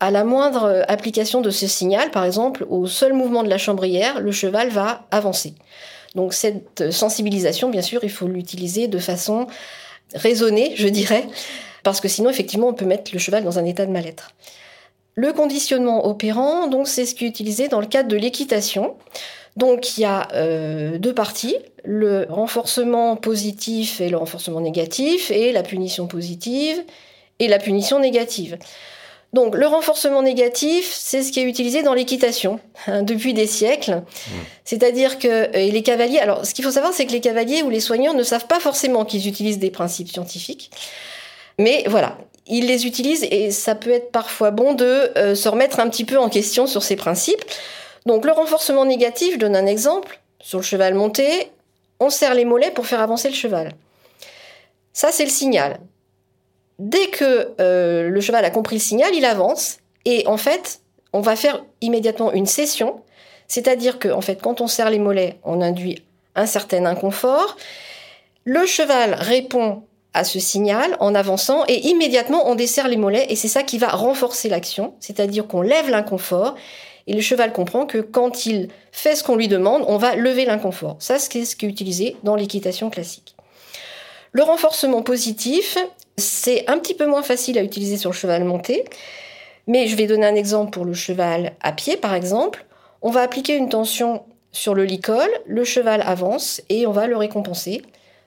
[0.00, 4.20] à la moindre application de ce signal, par exemple, au seul mouvement de la chambrière,
[4.20, 5.54] le cheval va avancer.
[6.14, 9.46] Donc cette sensibilisation, bien sûr, il faut l'utiliser de façon
[10.14, 11.26] raisonnée, je dirais,
[11.82, 14.30] parce que sinon, effectivement, on peut mettre le cheval dans un état de mal-être.
[15.14, 18.96] Le conditionnement opérant, donc, c'est ce qui est utilisé dans le cadre de l'équitation.
[19.56, 25.52] Donc il y a euh, deux parties, le renforcement positif et le renforcement négatif, et
[25.52, 26.82] la punition positive
[27.38, 28.58] et la punition négative.
[29.34, 33.96] Donc le renforcement négatif, c'est ce qui est utilisé dans l'équitation hein, depuis des siècles.
[33.96, 34.32] Mmh.
[34.64, 37.68] C'est-à-dire que euh, les cavaliers, alors ce qu'il faut savoir, c'est que les cavaliers ou
[37.68, 40.70] les soigneurs ne savent pas forcément qu'ils utilisent des principes scientifiques.
[41.58, 42.16] Mais voilà,
[42.46, 46.04] ils les utilisent et ça peut être parfois bon de euh, se remettre un petit
[46.04, 47.44] peu en question sur ces principes.
[48.06, 50.20] Donc le renforcement négatif, je donne un exemple.
[50.40, 51.50] Sur le cheval monté,
[51.98, 53.72] on serre les mollets pour faire avancer le cheval.
[54.92, 55.80] Ça, c'est le signal.
[56.78, 59.78] Dès que euh, le cheval a compris le signal, il avance.
[60.04, 60.80] Et en fait,
[61.12, 63.00] on va faire immédiatement une session.
[63.46, 66.02] C'est-à-dire que, en fait, quand on serre les mollets, on induit
[66.34, 67.56] un certain inconfort.
[68.44, 73.36] Le cheval répond à ce signal en avançant et immédiatement on desserre les mollets et
[73.36, 76.54] c'est ça qui va renforcer l'action, c'est-à-dire qu'on lève l'inconfort
[77.06, 80.44] et le cheval comprend que quand il fait ce qu'on lui demande, on va lever
[80.44, 80.96] l'inconfort.
[81.00, 83.34] Ça, c'est ce qui est utilisé dans l'équitation classique.
[84.32, 85.76] Le renforcement positif,
[86.16, 88.84] c'est un petit peu moins facile à utiliser sur le cheval monté,
[89.66, 92.64] mais je vais donner un exemple pour le cheval à pied, par exemple.
[93.02, 94.22] On va appliquer une tension
[94.52, 97.82] sur le licol, le cheval avance et on va le récompenser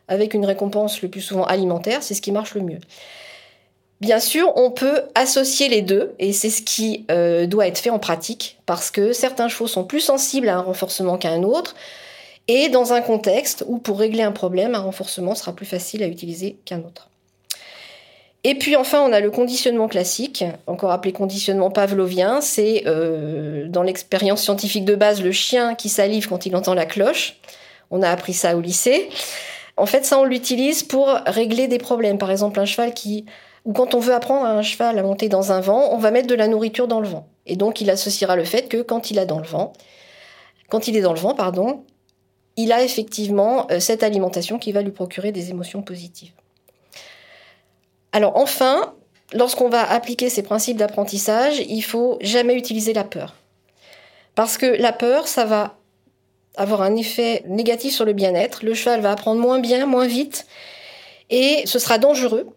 [0.08, 2.80] avec une récompense le plus souvent alimentaire, c'est ce qui marche le mieux.
[4.00, 7.90] Bien sûr, on peut associer les deux, et c'est ce qui euh, doit être fait
[7.90, 11.76] en pratique, parce que certains chevaux sont plus sensibles à un renforcement qu'à un autre,
[12.48, 16.08] et dans un contexte où pour régler un problème, un renforcement sera plus facile à
[16.08, 17.10] utiliser qu'un autre.
[18.44, 22.40] Et puis enfin, on a le conditionnement classique, encore appelé conditionnement pavlovien.
[22.40, 26.86] C'est euh, dans l'expérience scientifique de base le chien qui salive quand il entend la
[26.86, 27.38] cloche.
[27.92, 29.10] On a appris ça au lycée.
[29.76, 32.18] En fait, ça, on l'utilise pour régler des problèmes.
[32.18, 33.26] Par exemple, un cheval qui
[33.68, 36.10] ou quand on veut apprendre à un cheval à monter dans un vent, on va
[36.10, 37.28] mettre de la nourriture dans le vent.
[37.46, 39.74] Et donc il associera le fait que quand il a dans le vent,
[40.70, 41.84] quand il est dans le vent, pardon,
[42.56, 46.32] il a effectivement euh, cette alimentation qui va lui procurer des émotions positives.
[48.12, 48.94] Alors enfin,
[49.34, 53.36] lorsqu'on va appliquer ces principes d'apprentissage, il faut jamais utiliser la peur.
[54.36, 55.78] Parce que la peur, ça va
[56.56, 58.64] avoir un effet négatif sur le bien-être.
[58.64, 60.48] Le cheval va apprendre moins bien, moins vite,
[61.30, 62.48] et ce sera dangereux.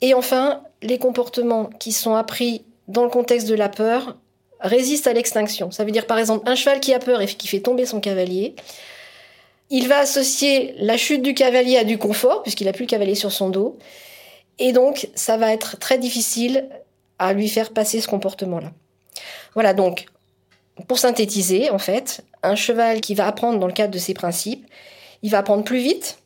[0.00, 4.16] Et enfin, les comportements qui sont appris dans le contexte de la peur
[4.60, 5.70] résistent à l'extinction.
[5.70, 8.00] Ça veut dire par exemple un cheval qui a peur et qui fait tomber son
[8.00, 8.54] cavalier.
[9.70, 13.14] Il va associer la chute du cavalier à du confort, puisqu'il n'a plus le cavalier
[13.14, 13.78] sur son dos.
[14.60, 16.68] Et donc, ça va être très difficile
[17.18, 18.70] à lui faire passer ce comportement-là.
[19.54, 20.06] Voilà, donc,
[20.86, 24.64] pour synthétiser, en fait, un cheval qui va apprendre dans le cadre de ces principes,
[25.22, 26.18] il va apprendre plus vite,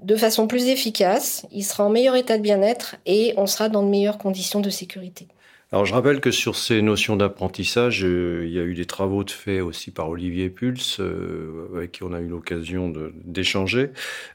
[0.00, 3.82] de façon plus efficace, il sera en meilleur état de bien-être et on sera dans
[3.82, 5.26] de meilleures conditions de sécurité.
[5.70, 9.22] Alors je rappelle que sur ces notions d'apprentissage, euh, il y a eu des travaux
[9.22, 12.90] de fait aussi par Olivier Pulse, euh, avec qui on a eu l'occasion
[13.26, 13.90] d'échanger,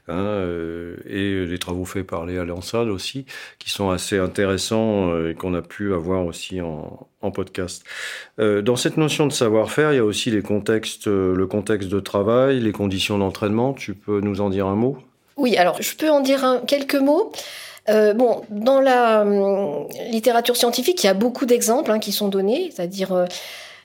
[0.06, 3.26] hein, euh, et des travaux faits par Léa Lansade aussi,
[3.58, 7.84] qui sont assez intéressants et qu'on a pu avoir aussi en, podcast.
[8.38, 13.16] dans cette notion de savoir-faire, il y a aussi le contexte de travail, les conditions
[13.16, 13.72] d'entraînement.
[13.72, 14.98] Tu peux nous en dire un mot?
[15.38, 17.32] Oui, alors je peux en dire quelques mots.
[17.88, 22.28] Euh, bon, dans la hum, littérature scientifique, il y a beaucoup d'exemples hein, qui sont
[22.28, 23.26] donnés, c'est-à-dire euh,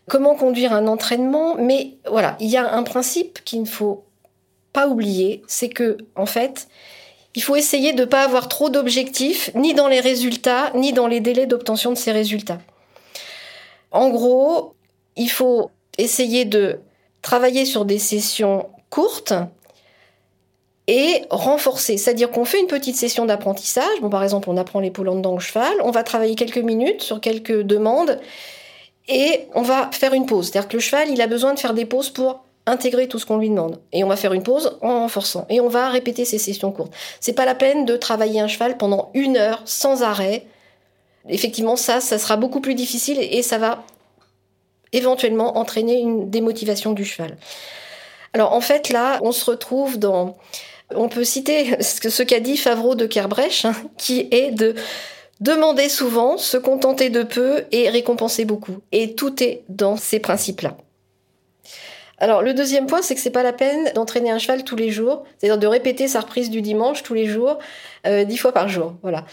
[0.08, 1.56] comment conduire un entraînement.
[1.56, 4.06] Mais voilà, il y a un principe qu'il ne faut
[4.72, 6.68] pas oublier, c'est que en fait,
[7.36, 11.08] il faut essayer de ne pas avoir trop d'objectifs, ni dans les résultats, ni dans
[11.08, 12.60] les délais d'obtention de ces résultats.
[13.92, 14.76] En gros,
[15.16, 16.80] il faut essayer de
[17.22, 19.34] travailler sur des sessions courtes
[20.90, 21.98] et renforcer.
[21.98, 24.02] C'est-à-dire qu'on fait une petite session d'apprentissage.
[24.02, 27.22] Bon, par exemple, on apprend les pollandons au cheval, on va travailler quelques minutes sur
[27.22, 28.20] quelques demandes
[29.08, 30.50] et on va faire une pause.
[30.50, 33.28] C'est-à-dire que le cheval, il a besoin de faire des pauses pour intégrer tout ce
[33.28, 33.80] qu'on lui demande.
[33.94, 35.46] Et on va faire une pause en renforçant.
[35.50, 36.94] Et on va répéter ces sessions courtes.
[37.20, 40.48] C'est pas la peine de travailler un cheval pendant une heure sans arrêt.
[41.28, 43.84] Effectivement, ça, ça sera beaucoup plus difficile et ça va
[44.92, 47.38] éventuellement entraîner une démotivation du cheval.
[48.34, 50.38] Alors en fait là, on se retrouve dans
[50.96, 54.76] on peut citer ce qu'a dit Favreau de Kerbrecht, hein, qui est de
[55.40, 58.78] demander souvent, se contenter de peu et récompenser beaucoup.
[58.92, 60.76] Et tout est dans ces principes-là.
[62.18, 64.90] Alors le deuxième point, c'est que c'est pas la peine d'entraîner un cheval tous les
[64.90, 67.60] jours, c'est-à-dire de répéter sa reprise du dimanche tous les jours,
[68.06, 68.96] euh, dix fois par jour.
[69.02, 69.26] Voilà.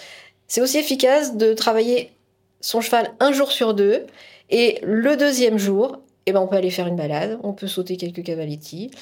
[0.46, 2.12] C'est aussi efficace de travailler
[2.60, 4.06] son cheval un jour sur deux,
[4.50, 7.96] et le deuxième jour, eh ben on peut aller faire une balade, on peut sauter
[7.96, 8.92] quelques cavaletti,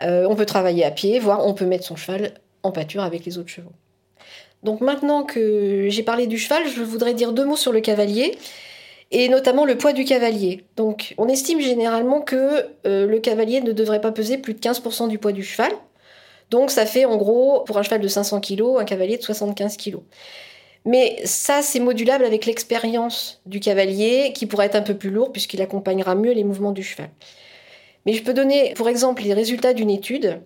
[0.00, 3.38] on peut travailler à pied, voire on peut mettre son cheval en pâture avec les
[3.38, 3.72] autres chevaux.
[4.62, 8.36] Donc maintenant que j'ai parlé du cheval, je voudrais dire deux mots sur le cavalier
[9.10, 10.64] et notamment le poids du cavalier.
[10.76, 15.08] Donc on estime généralement que euh, le cavalier ne devrait pas peser plus de 15%
[15.08, 15.70] du poids du cheval.
[16.50, 19.76] Donc ça fait en gros pour un cheval de 500 kg, un cavalier de 75
[19.76, 19.98] kg.
[20.84, 25.32] Mais ça, c'est modulable avec l'expérience du cavalier qui pourrait être un peu plus lourd
[25.32, 27.10] puisqu'il accompagnera mieux les mouvements du cheval.
[28.06, 30.40] Mais je peux donner, pour exemple, les résultats d'une étude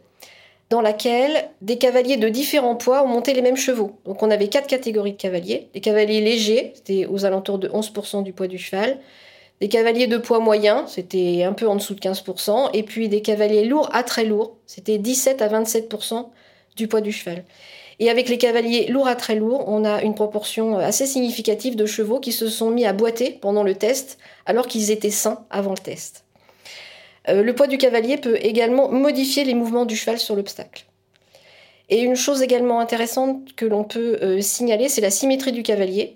[0.70, 3.99] dans laquelle des cavaliers de différents poids ont monté les mêmes chevaux.
[4.05, 5.68] Donc on avait quatre catégories de cavaliers.
[5.75, 8.99] Des cavaliers légers, c'était aux alentours de 11% du poids du cheval.
[9.61, 12.70] Des cavaliers de poids moyen, c'était un peu en dessous de 15%.
[12.73, 16.29] Et puis des cavaliers lourds à très lourds, c'était 17 à 27%
[16.77, 17.44] du poids du cheval.
[17.99, 21.85] Et avec les cavaliers lourds à très lourds, on a une proportion assez significative de
[21.85, 25.73] chevaux qui se sont mis à boiter pendant le test alors qu'ils étaient sains avant
[25.73, 26.25] le test.
[27.28, 30.85] Euh, le poids du cavalier peut également modifier les mouvements du cheval sur l'obstacle.
[31.88, 36.14] Et une chose également intéressante que l'on peut euh, signaler, c'est la symétrie du cavalier.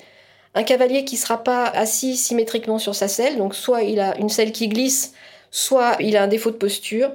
[0.54, 4.16] Un cavalier qui ne sera pas assis symétriquement sur sa selle, donc soit il a
[4.18, 5.14] une selle qui glisse,
[5.50, 7.10] soit il a un défaut de posture,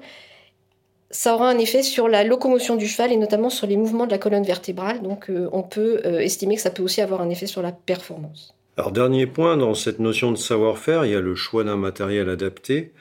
[1.10, 4.12] ça aura un effet sur la locomotion du cheval et notamment sur les mouvements de
[4.12, 5.02] la colonne vertébrale.
[5.02, 8.54] Donc euh, on peut estimer que ça peut aussi avoir un effet sur la performance.
[8.78, 12.30] Alors dernier point, dans cette notion de savoir-faire, il y a le choix d'un matériel
[12.30, 12.94] adapté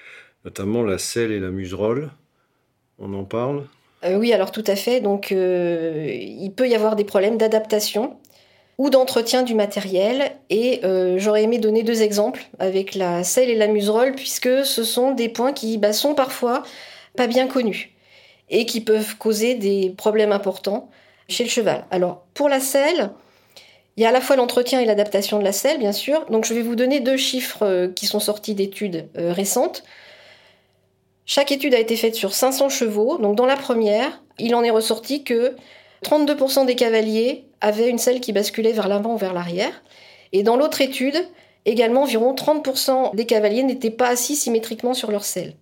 [0.44, 2.10] notamment la selle et la muserolle.
[2.98, 3.64] On en parle?
[4.04, 5.00] Euh, Oui, alors tout à fait.
[5.00, 8.16] Donc, euh, il peut y avoir des problèmes d'adaptation
[8.76, 10.32] ou d'entretien du matériel.
[10.50, 14.84] Et euh, j'aurais aimé donner deux exemples avec la selle et la muserolle, puisque ce
[14.84, 16.62] sont des points qui bah, sont parfois
[17.16, 17.94] pas bien connus
[18.50, 20.90] et qui peuvent causer des problèmes importants
[21.28, 21.84] chez le cheval.
[21.90, 23.10] Alors, pour la selle,
[23.96, 26.24] il y a à la fois l'entretien et l'adaptation de la selle, bien sûr.
[26.30, 29.82] Donc, je vais vous donner deux chiffres qui sont sortis d'études récentes.
[31.28, 33.18] Chaque étude a été faite sur 500 chevaux.
[33.18, 35.54] Donc dans la première, il en est ressorti que
[36.02, 39.82] 32% des cavaliers avaient une selle qui basculait vers l'avant ou vers l'arrière.
[40.32, 41.16] Et dans l'autre étude,
[41.66, 45.52] également environ 30% des cavaliers n'étaient pas assis symétriquement sur leur selle.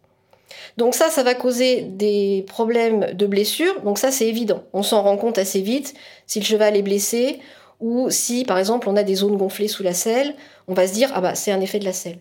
[0.76, 3.80] Donc ça, ça va causer des problèmes de blessure.
[3.82, 4.62] Donc ça, c'est évident.
[4.72, 5.94] On s'en rend compte assez vite
[6.28, 7.40] si le cheval est blessé
[7.80, 10.36] ou si, par exemple, on a des zones gonflées sous la selle.
[10.68, 12.18] On va se dire, ah bah, c'est un effet de la selle.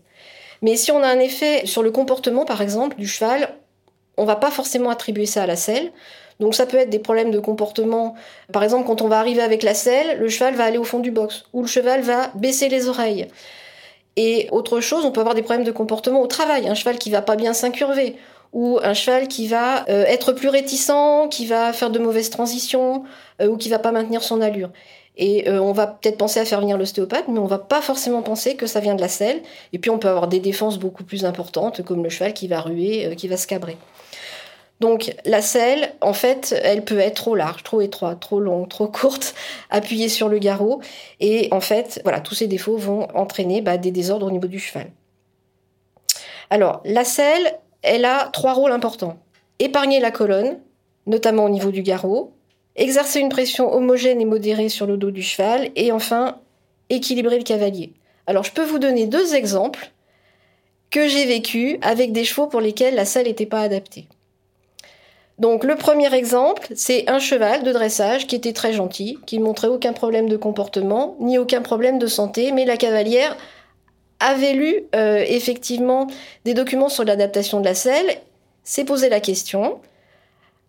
[0.61, 3.49] Mais si on a un effet sur le comportement, par exemple, du cheval,
[4.17, 5.91] on va pas forcément attribuer ça à la selle.
[6.39, 8.15] Donc ça peut être des problèmes de comportement.
[8.51, 10.99] Par exemple, quand on va arriver avec la selle, le cheval va aller au fond
[10.99, 13.27] du box ou le cheval va baisser les oreilles.
[14.17, 16.67] Et autre chose, on peut avoir des problèmes de comportement au travail.
[16.67, 18.15] Un cheval qui va pas bien s'incurver
[18.53, 23.03] ou un cheval qui va euh, être plus réticent, qui va faire de mauvaises transitions
[23.41, 24.69] euh, ou qui va pas maintenir son allure.
[25.17, 28.21] Et euh, on va peut-être penser à faire venir l'ostéopathe, mais on va pas forcément
[28.21, 29.41] penser que ça vient de la selle.
[29.73, 32.61] Et puis on peut avoir des défenses beaucoup plus importantes, comme le cheval qui va
[32.61, 33.77] ruer, qui va se cabrer.
[34.81, 38.87] Donc la selle, en fait, elle peut être trop large, trop étroite, trop longue, trop
[38.87, 39.33] courte,
[39.69, 40.81] appuyée sur le garrot.
[41.19, 44.59] Et en fait, voilà, tous ces défauts vont entraîner bah, des désordres au niveau du
[44.59, 44.91] cheval.
[46.49, 49.17] Alors, la selle, elle a trois rôles importants.
[49.59, 50.59] Épargner la colonne,
[51.07, 52.34] notamment au niveau du garrot,
[52.75, 56.39] exercer une pression homogène et modérée sur le dos du cheval, et enfin,
[56.89, 57.93] équilibrer le cavalier.
[58.27, 59.91] Alors je peux vous donner deux exemples
[60.89, 64.07] que j'ai vécu avec des chevaux pour lesquels la selle n'était pas adaptée.
[65.37, 69.43] Donc le premier exemple, c'est un cheval de dressage qui était très gentil, qui ne
[69.43, 73.35] montrait aucun problème de comportement, ni aucun problème de santé, mais la cavalière
[74.21, 76.07] avait lu euh, effectivement
[76.45, 78.17] des documents sur l'adaptation de la selle,
[78.63, 79.79] s'est posé la question,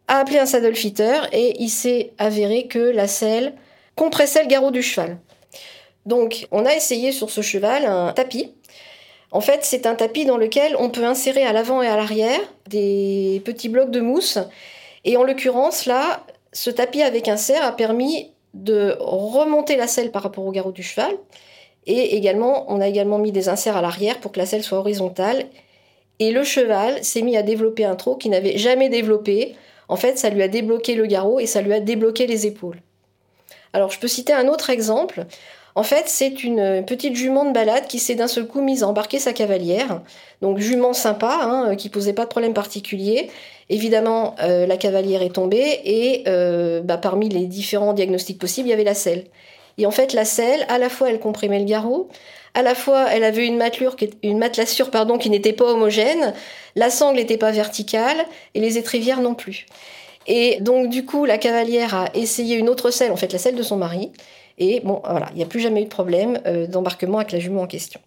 [0.09, 3.55] a appelé un saddle fitter et il s'est avéré que la selle
[3.95, 5.19] compressait le garrot du cheval.
[6.05, 8.53] Donc on a essayé sur ce cheval un tapis.
[9.33, 12.41] En fait, c'est un tapis dans lequel on peut insérer à l'avant et à l'arrière
[12.69, 14.39] des petits blocs de mousse.
[15.05, 20.11] Et en l'occurrence, là, ce tapis avec un cerf a permis de remonter la selle
[20.13, 21.13] par rapport au garrot du cheval
[21.87, 24.79] et également, on a également mis des inserts à l'arrière pour que la selle soit
[24.79, 25.47] horizontale.
[26.19, 29.55] Et le cheval s'est mis à développer un trot qu'il n'avait jamais développé.
[29.89, 32.81] En fait, ça lui a débloqué le garrot et ça lui a débloqué les épaules.
[33.73, 35.27] Alors, je peux citer un autre exemple.
[35.75, 38.89] En fait, c'est une petite jument de balade qui s'est d'un seul coup mise à
[38.89, 40.01] embarquer sa cavalière.
[40.41, 43.31] Donc, jument sympa, hein, qui posait pas de problème particulier.
[43.69, 48.71] Évidemment, euh, la cavalière est tombée et euh, bah, parmi les différents diagnostics possibles, il
[48.71, 49.25] y avait la selle.
[49.79, 52.09] Et en fait, la selle, à la fois, elle comprimait le garrot,
[52.55, 56.33] à la fois, elle avait une, matelure, une matelassure pardon, qui n'était pas homogène,
[56.75, 58.17] la sangle n'était pas verticale,
[58.55, 59.67] et les étrivières non plus.
[60.27, 63.57] Et donc, du coup, la cavalière a essayé une autre selle, en fait, la selle
[63.57, 64.11] de son mari,
[64.59, 67.39] et bon, voilà, il n'y a plus jamais eu de problème euh, d'embarquement avec la
[67.39, 68.01] jument en question.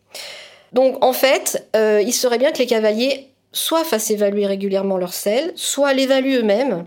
[0.73, 5.13] Donc, en fait, euh, il serait bien que les cavaliers soit fassent évaluer régulièrement leur
[5.13, 6.85] selle, soit l'évaluent eux-mêmes,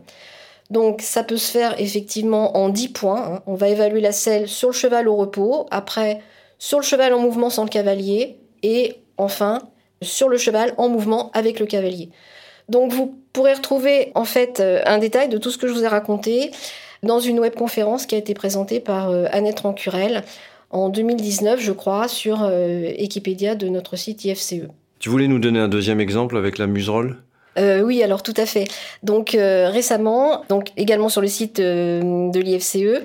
[0.73, 3.23] donc ça peut se faire effectivement en 10 points.
[3.23, 3.43] Hein.
[3.47, 6.21] On va évaluer la selle sur le cheval au repos, après
[6.59, 9.61] sur le cheval en mouvement sans le cavalier, et enfin
[10.01, 12.09] sur le cheval en mouvement avec le cavalier.
[12.69, 15.85] Donc vous pourrez retrouver en fait euh, un détail de tout ce que je vous
[15.85, 16.51] ai raconté
[17.03, 20.25] dans une webconférence qui a été présentée par euh, Annette Rancurel
[20.71, 24.69] en 2019, je crois, sur euh, Wikipédia de notre site IFCE.
[25.01, 27.19] Tu voulais nous donner un deuxième exemple avec la muserolle?
[27.59, 28.65] Euh, oui, alors tout à fait.
[29.03, 33.03] Donc euh, récemment, donc également sur le site euh, de l'IFCE,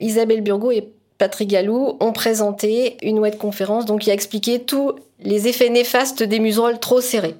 [0.00, 0.88] Isabelle Burgot et
[1.18, 6.22] Patrick Gallou ont présenté une web conférence donc qui a expliqué tous les effets néfastes
[6.22, 7.34] des muserolles trop serrées.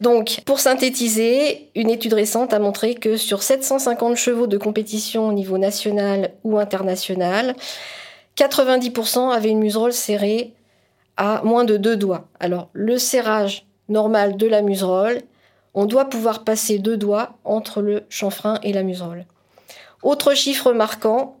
[0.00, 5.32] Donc, pour synthétiser, une étude récente a montré que sur 750 chevaux de compétition au
[5.32, 7.54] niveau national ou international,
[8.36, 10.54] 90% avaient une muserolle serrée
[11.16, 12.26] à moins de deux doigts.
[12.40, 15.22] Alors, le serrage normal de la muserolle
[15.74, 19.26] on doit pouvoir passer deux doigts entre le chanfrein et la muserolle.
[20.02, 21.36] Autre chiffre marquant,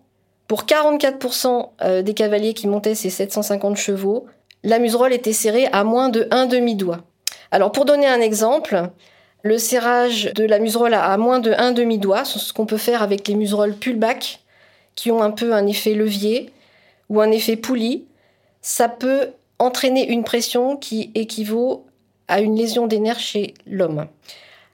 [0.48, 4.26] pour 44% euh, des cavaliers qui montaient ces 750 chevaux,
[4.62, 7.00] la muserolle était serrée à moins de un demi-doigt.
[7.50, 8.90] Alors pour donner un exemple,
[9.42, 13.26] le serrage de la muserolle à moins de un demi-doigt, ce qu'on peut faire avec
[13.28, 14.40] les muserolles pullback,
[14.94, 16.50] qui ont un peu un effet levier
[17.08, 18.06] ou un effet poulie,
[18.60, 21.86] ça peut entraîner une pression qui équivaut
[22.28, 24.06] à une lésion des nerfs chez l'homme.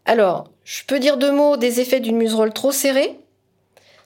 [0.04, 3.18] Alors, je peux dire deux mots des effets d'une muserolle trop serrée.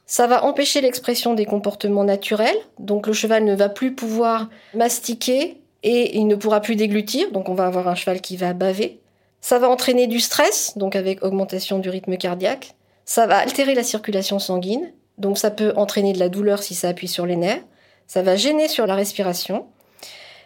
[0.07, 5.59] Ça va empêcher l'expression des comportements naturels, donc le cheval ne va plus pouvoir mastiquer
[5.82, 9.01] et il ne pourra plus déglutir, donc on va avoir un cheval qui va baver.
[9.40, 12.74] Ça va entraîner du stress, donc avec augmentation du rythme cardiaque.
[13.05, 16.88] Ça va altérer la circulation sanguine, donc ça peut entraîner de la douleur si ça
[16.88, 17.62] appuie sur les nerfs.
[18.07, 19.66] Ça va gêner sur la respiration.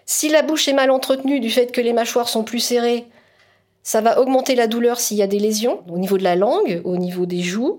[0.06, 3.06] Si la bouche est mal entretenue du fait que les mâchoires sont plus serrées,
[3.82, 6.80] ça va augmenter la douleur s'il y a des lésions au niveau de la langue,
[6.84, 7.76] au niveau des joues.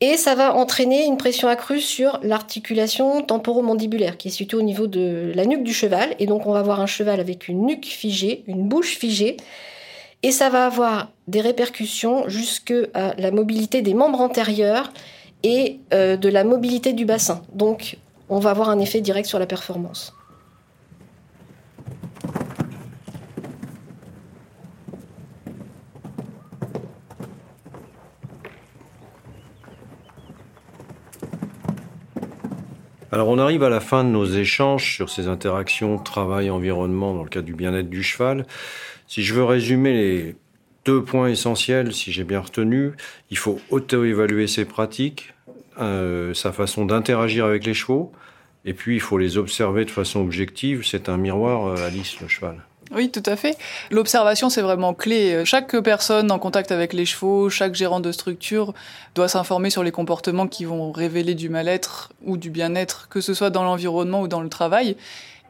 [0.00, 4.86] Et ça va entraîner une pression accrue sur l'articulation temporomandibulaire qui est située au niveau
[4.86, 6.14] de la nuque du cheval.
[6.18, 9.36] Et donc on va avoir un cheval avec une nuque figée, une bouche figée.
[10.22, 14.92] et ça va avoir des répercussions jusque à la mobilité des membres antérieurs
[15.42, 17.42] et euh, de la mobilité du bassin.
[17.52, 17.98] Donc
[18.30, 20.14] on va avoir un effet direct sur la performance.
[33.14, 37.28] Alors on arrive à la fin de nos échanges sur ces interactions travail-environnement dans le
[37.28, 38.44] cadre du bien-être du cheval.
[39.06, 40.36] Si je veux résumer les
[40.84, 42.90] deux points essentiels, si j'ai bien retenu,
[43.30, 45.32] il faut auto-évaluer ses pratiques,
[45.80, 48.10] euh, sa façon d'interagir avec les chevaux,
[48.64, 50.84] et puis il faut les observer de façon objective.
[50.84, 52.64] C'est un miroir, euh, Alice, le cheval.
[52.94, 53.56] Oui, tout à fait.
[53.90, 55.44] L'observation, c'est vraiment clé.
[55.44, 58.72] Chaque personne en contact avec les chevaux, chaque gérant de structure
[59.14, 63.34] doit s'informer sur les comportements qui vont révéler du mal-être ou du bien-être, que ce
[63.34, 64.96] soit dans l'environnement ou dans le travail.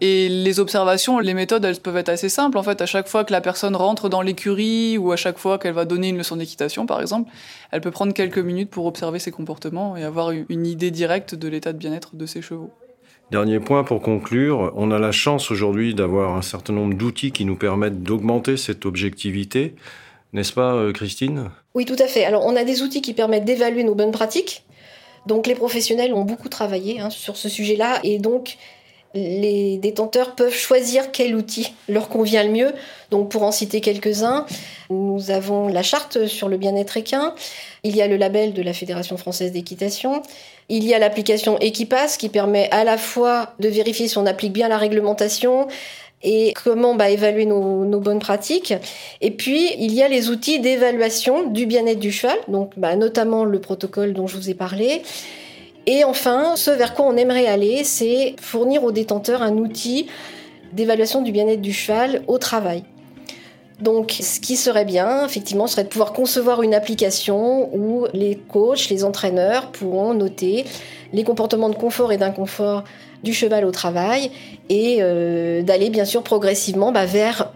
[0.00, 2.58] Et les observations, les méthodes, elles peuvent être assez simples.
[2.58, 5.58] En fait, à chaque fois que la personne rentre dans l'écurie ou à chaque fois
[5.58, 7.30] qu'elle va donner une leçon d'équitation, par exemple,
[7.70, 11.48] elle peut prendre quelques minutes pour observer ses comportements et avoir une idée directe de
[11.48, 12.70] l'état de bien-être de ses chevaux.
[13.30, 17.44] Dernier point pour conclure, on a la chance aujourd'hui d'avoir un certain nombre d'outils qui
[17.44, 19.74] nous permettent d'augmenter cette objectivité.
[20.34, 21.50] N'est-ce pas, euh, Christine?
[21.74, 22.24] Oui, tout à fait.
[22.24, 24.64] Alors, on a des outils qui permettent d'évaluer nos bonnes pratiques.
[25.26, 28.00] Donc, les professionnels ont beaucoup travaillé hein, sur ce sujet-là.
[28.02, 28.58] Et donc,
[29.14, 32.72] les détenteurs peuvent choisir quel outil leur convient le mieux.
[33.10, 34.46] Donc, pour en citer quelques-uns,
[34.90, 37.34] nous avons la charte sur le bien-être équin.
[37.84, 40.22] Il y a le label de la Fédération française d'équitation.
[40.68, 44.52] Il y a l'application Equipass qui permet à la fois de vérifier si on applique
[44.52, 45.68] bien la réglementation
[46.24, 48.74] et comment bah, évaluer nos, bonnes pratiques.
[49.20, 53.44] Et puis, il y a les outils d'évaluation du bien-être du cheval, donc bah, notamment
[53.44, 55.02] le protocole dont je vous ai parlé.
[55.86, 60.06] Et enfin, ce vers quoi on aimerait aller, c'est fournir aux détenteurs un outil
[60.72, 62.84] d'évaluation du bien-être du cheval au travail.
[63.80, 68.88] Donc, ce qui serait bien, effectivement, serait de pouvoir concevoir une application où les coachs,
[68.88, 70.64] les entraîneurs pourront noter
[71.12, 72.84] les comportements de confort et d'inconfort
[73.22, 74.30] du cheval au travail
[74.68, 77.52] et euh, d'aller bien sûr progressivement bah, vers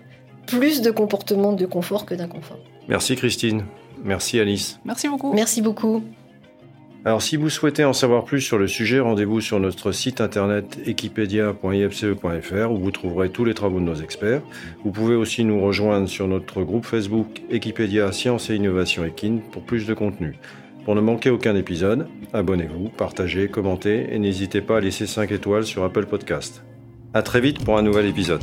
[0.46, 2.58] plus de comportements de confort que d'inconfort.
[2.88, 3.64] Merci Christine.
[4.02, 4.78] Merci Alice.
[4.84, 5.32] Merci beaucoup.
[5.32, 6.02] Merci beaucoup.
[7.04, 10.78] Alors si vous souhaitez en savoir plus sur le sujet, rendez-vous sur notre site internet
[10.84, 14.42] equipedia.ifce.fr où vous trouverez tous les travaux de nos experts.
[14.84, 19.62] Vous pouvez aussi nous rejoindre sur notre groupe Facebook Equipedia Science et Innovation Equine pour
[19.62, 20.38] plus de contenu.
[20.84, 25.64] Pour ne manquer aucun épisode, abonnez-vous, partagez, commentez et n'hésitez pas à laisser 5 étoiles
[25.64, 26.64] sur Apple Podcast.
[27.14, 28.42] À très vite pour un nouvel épisode.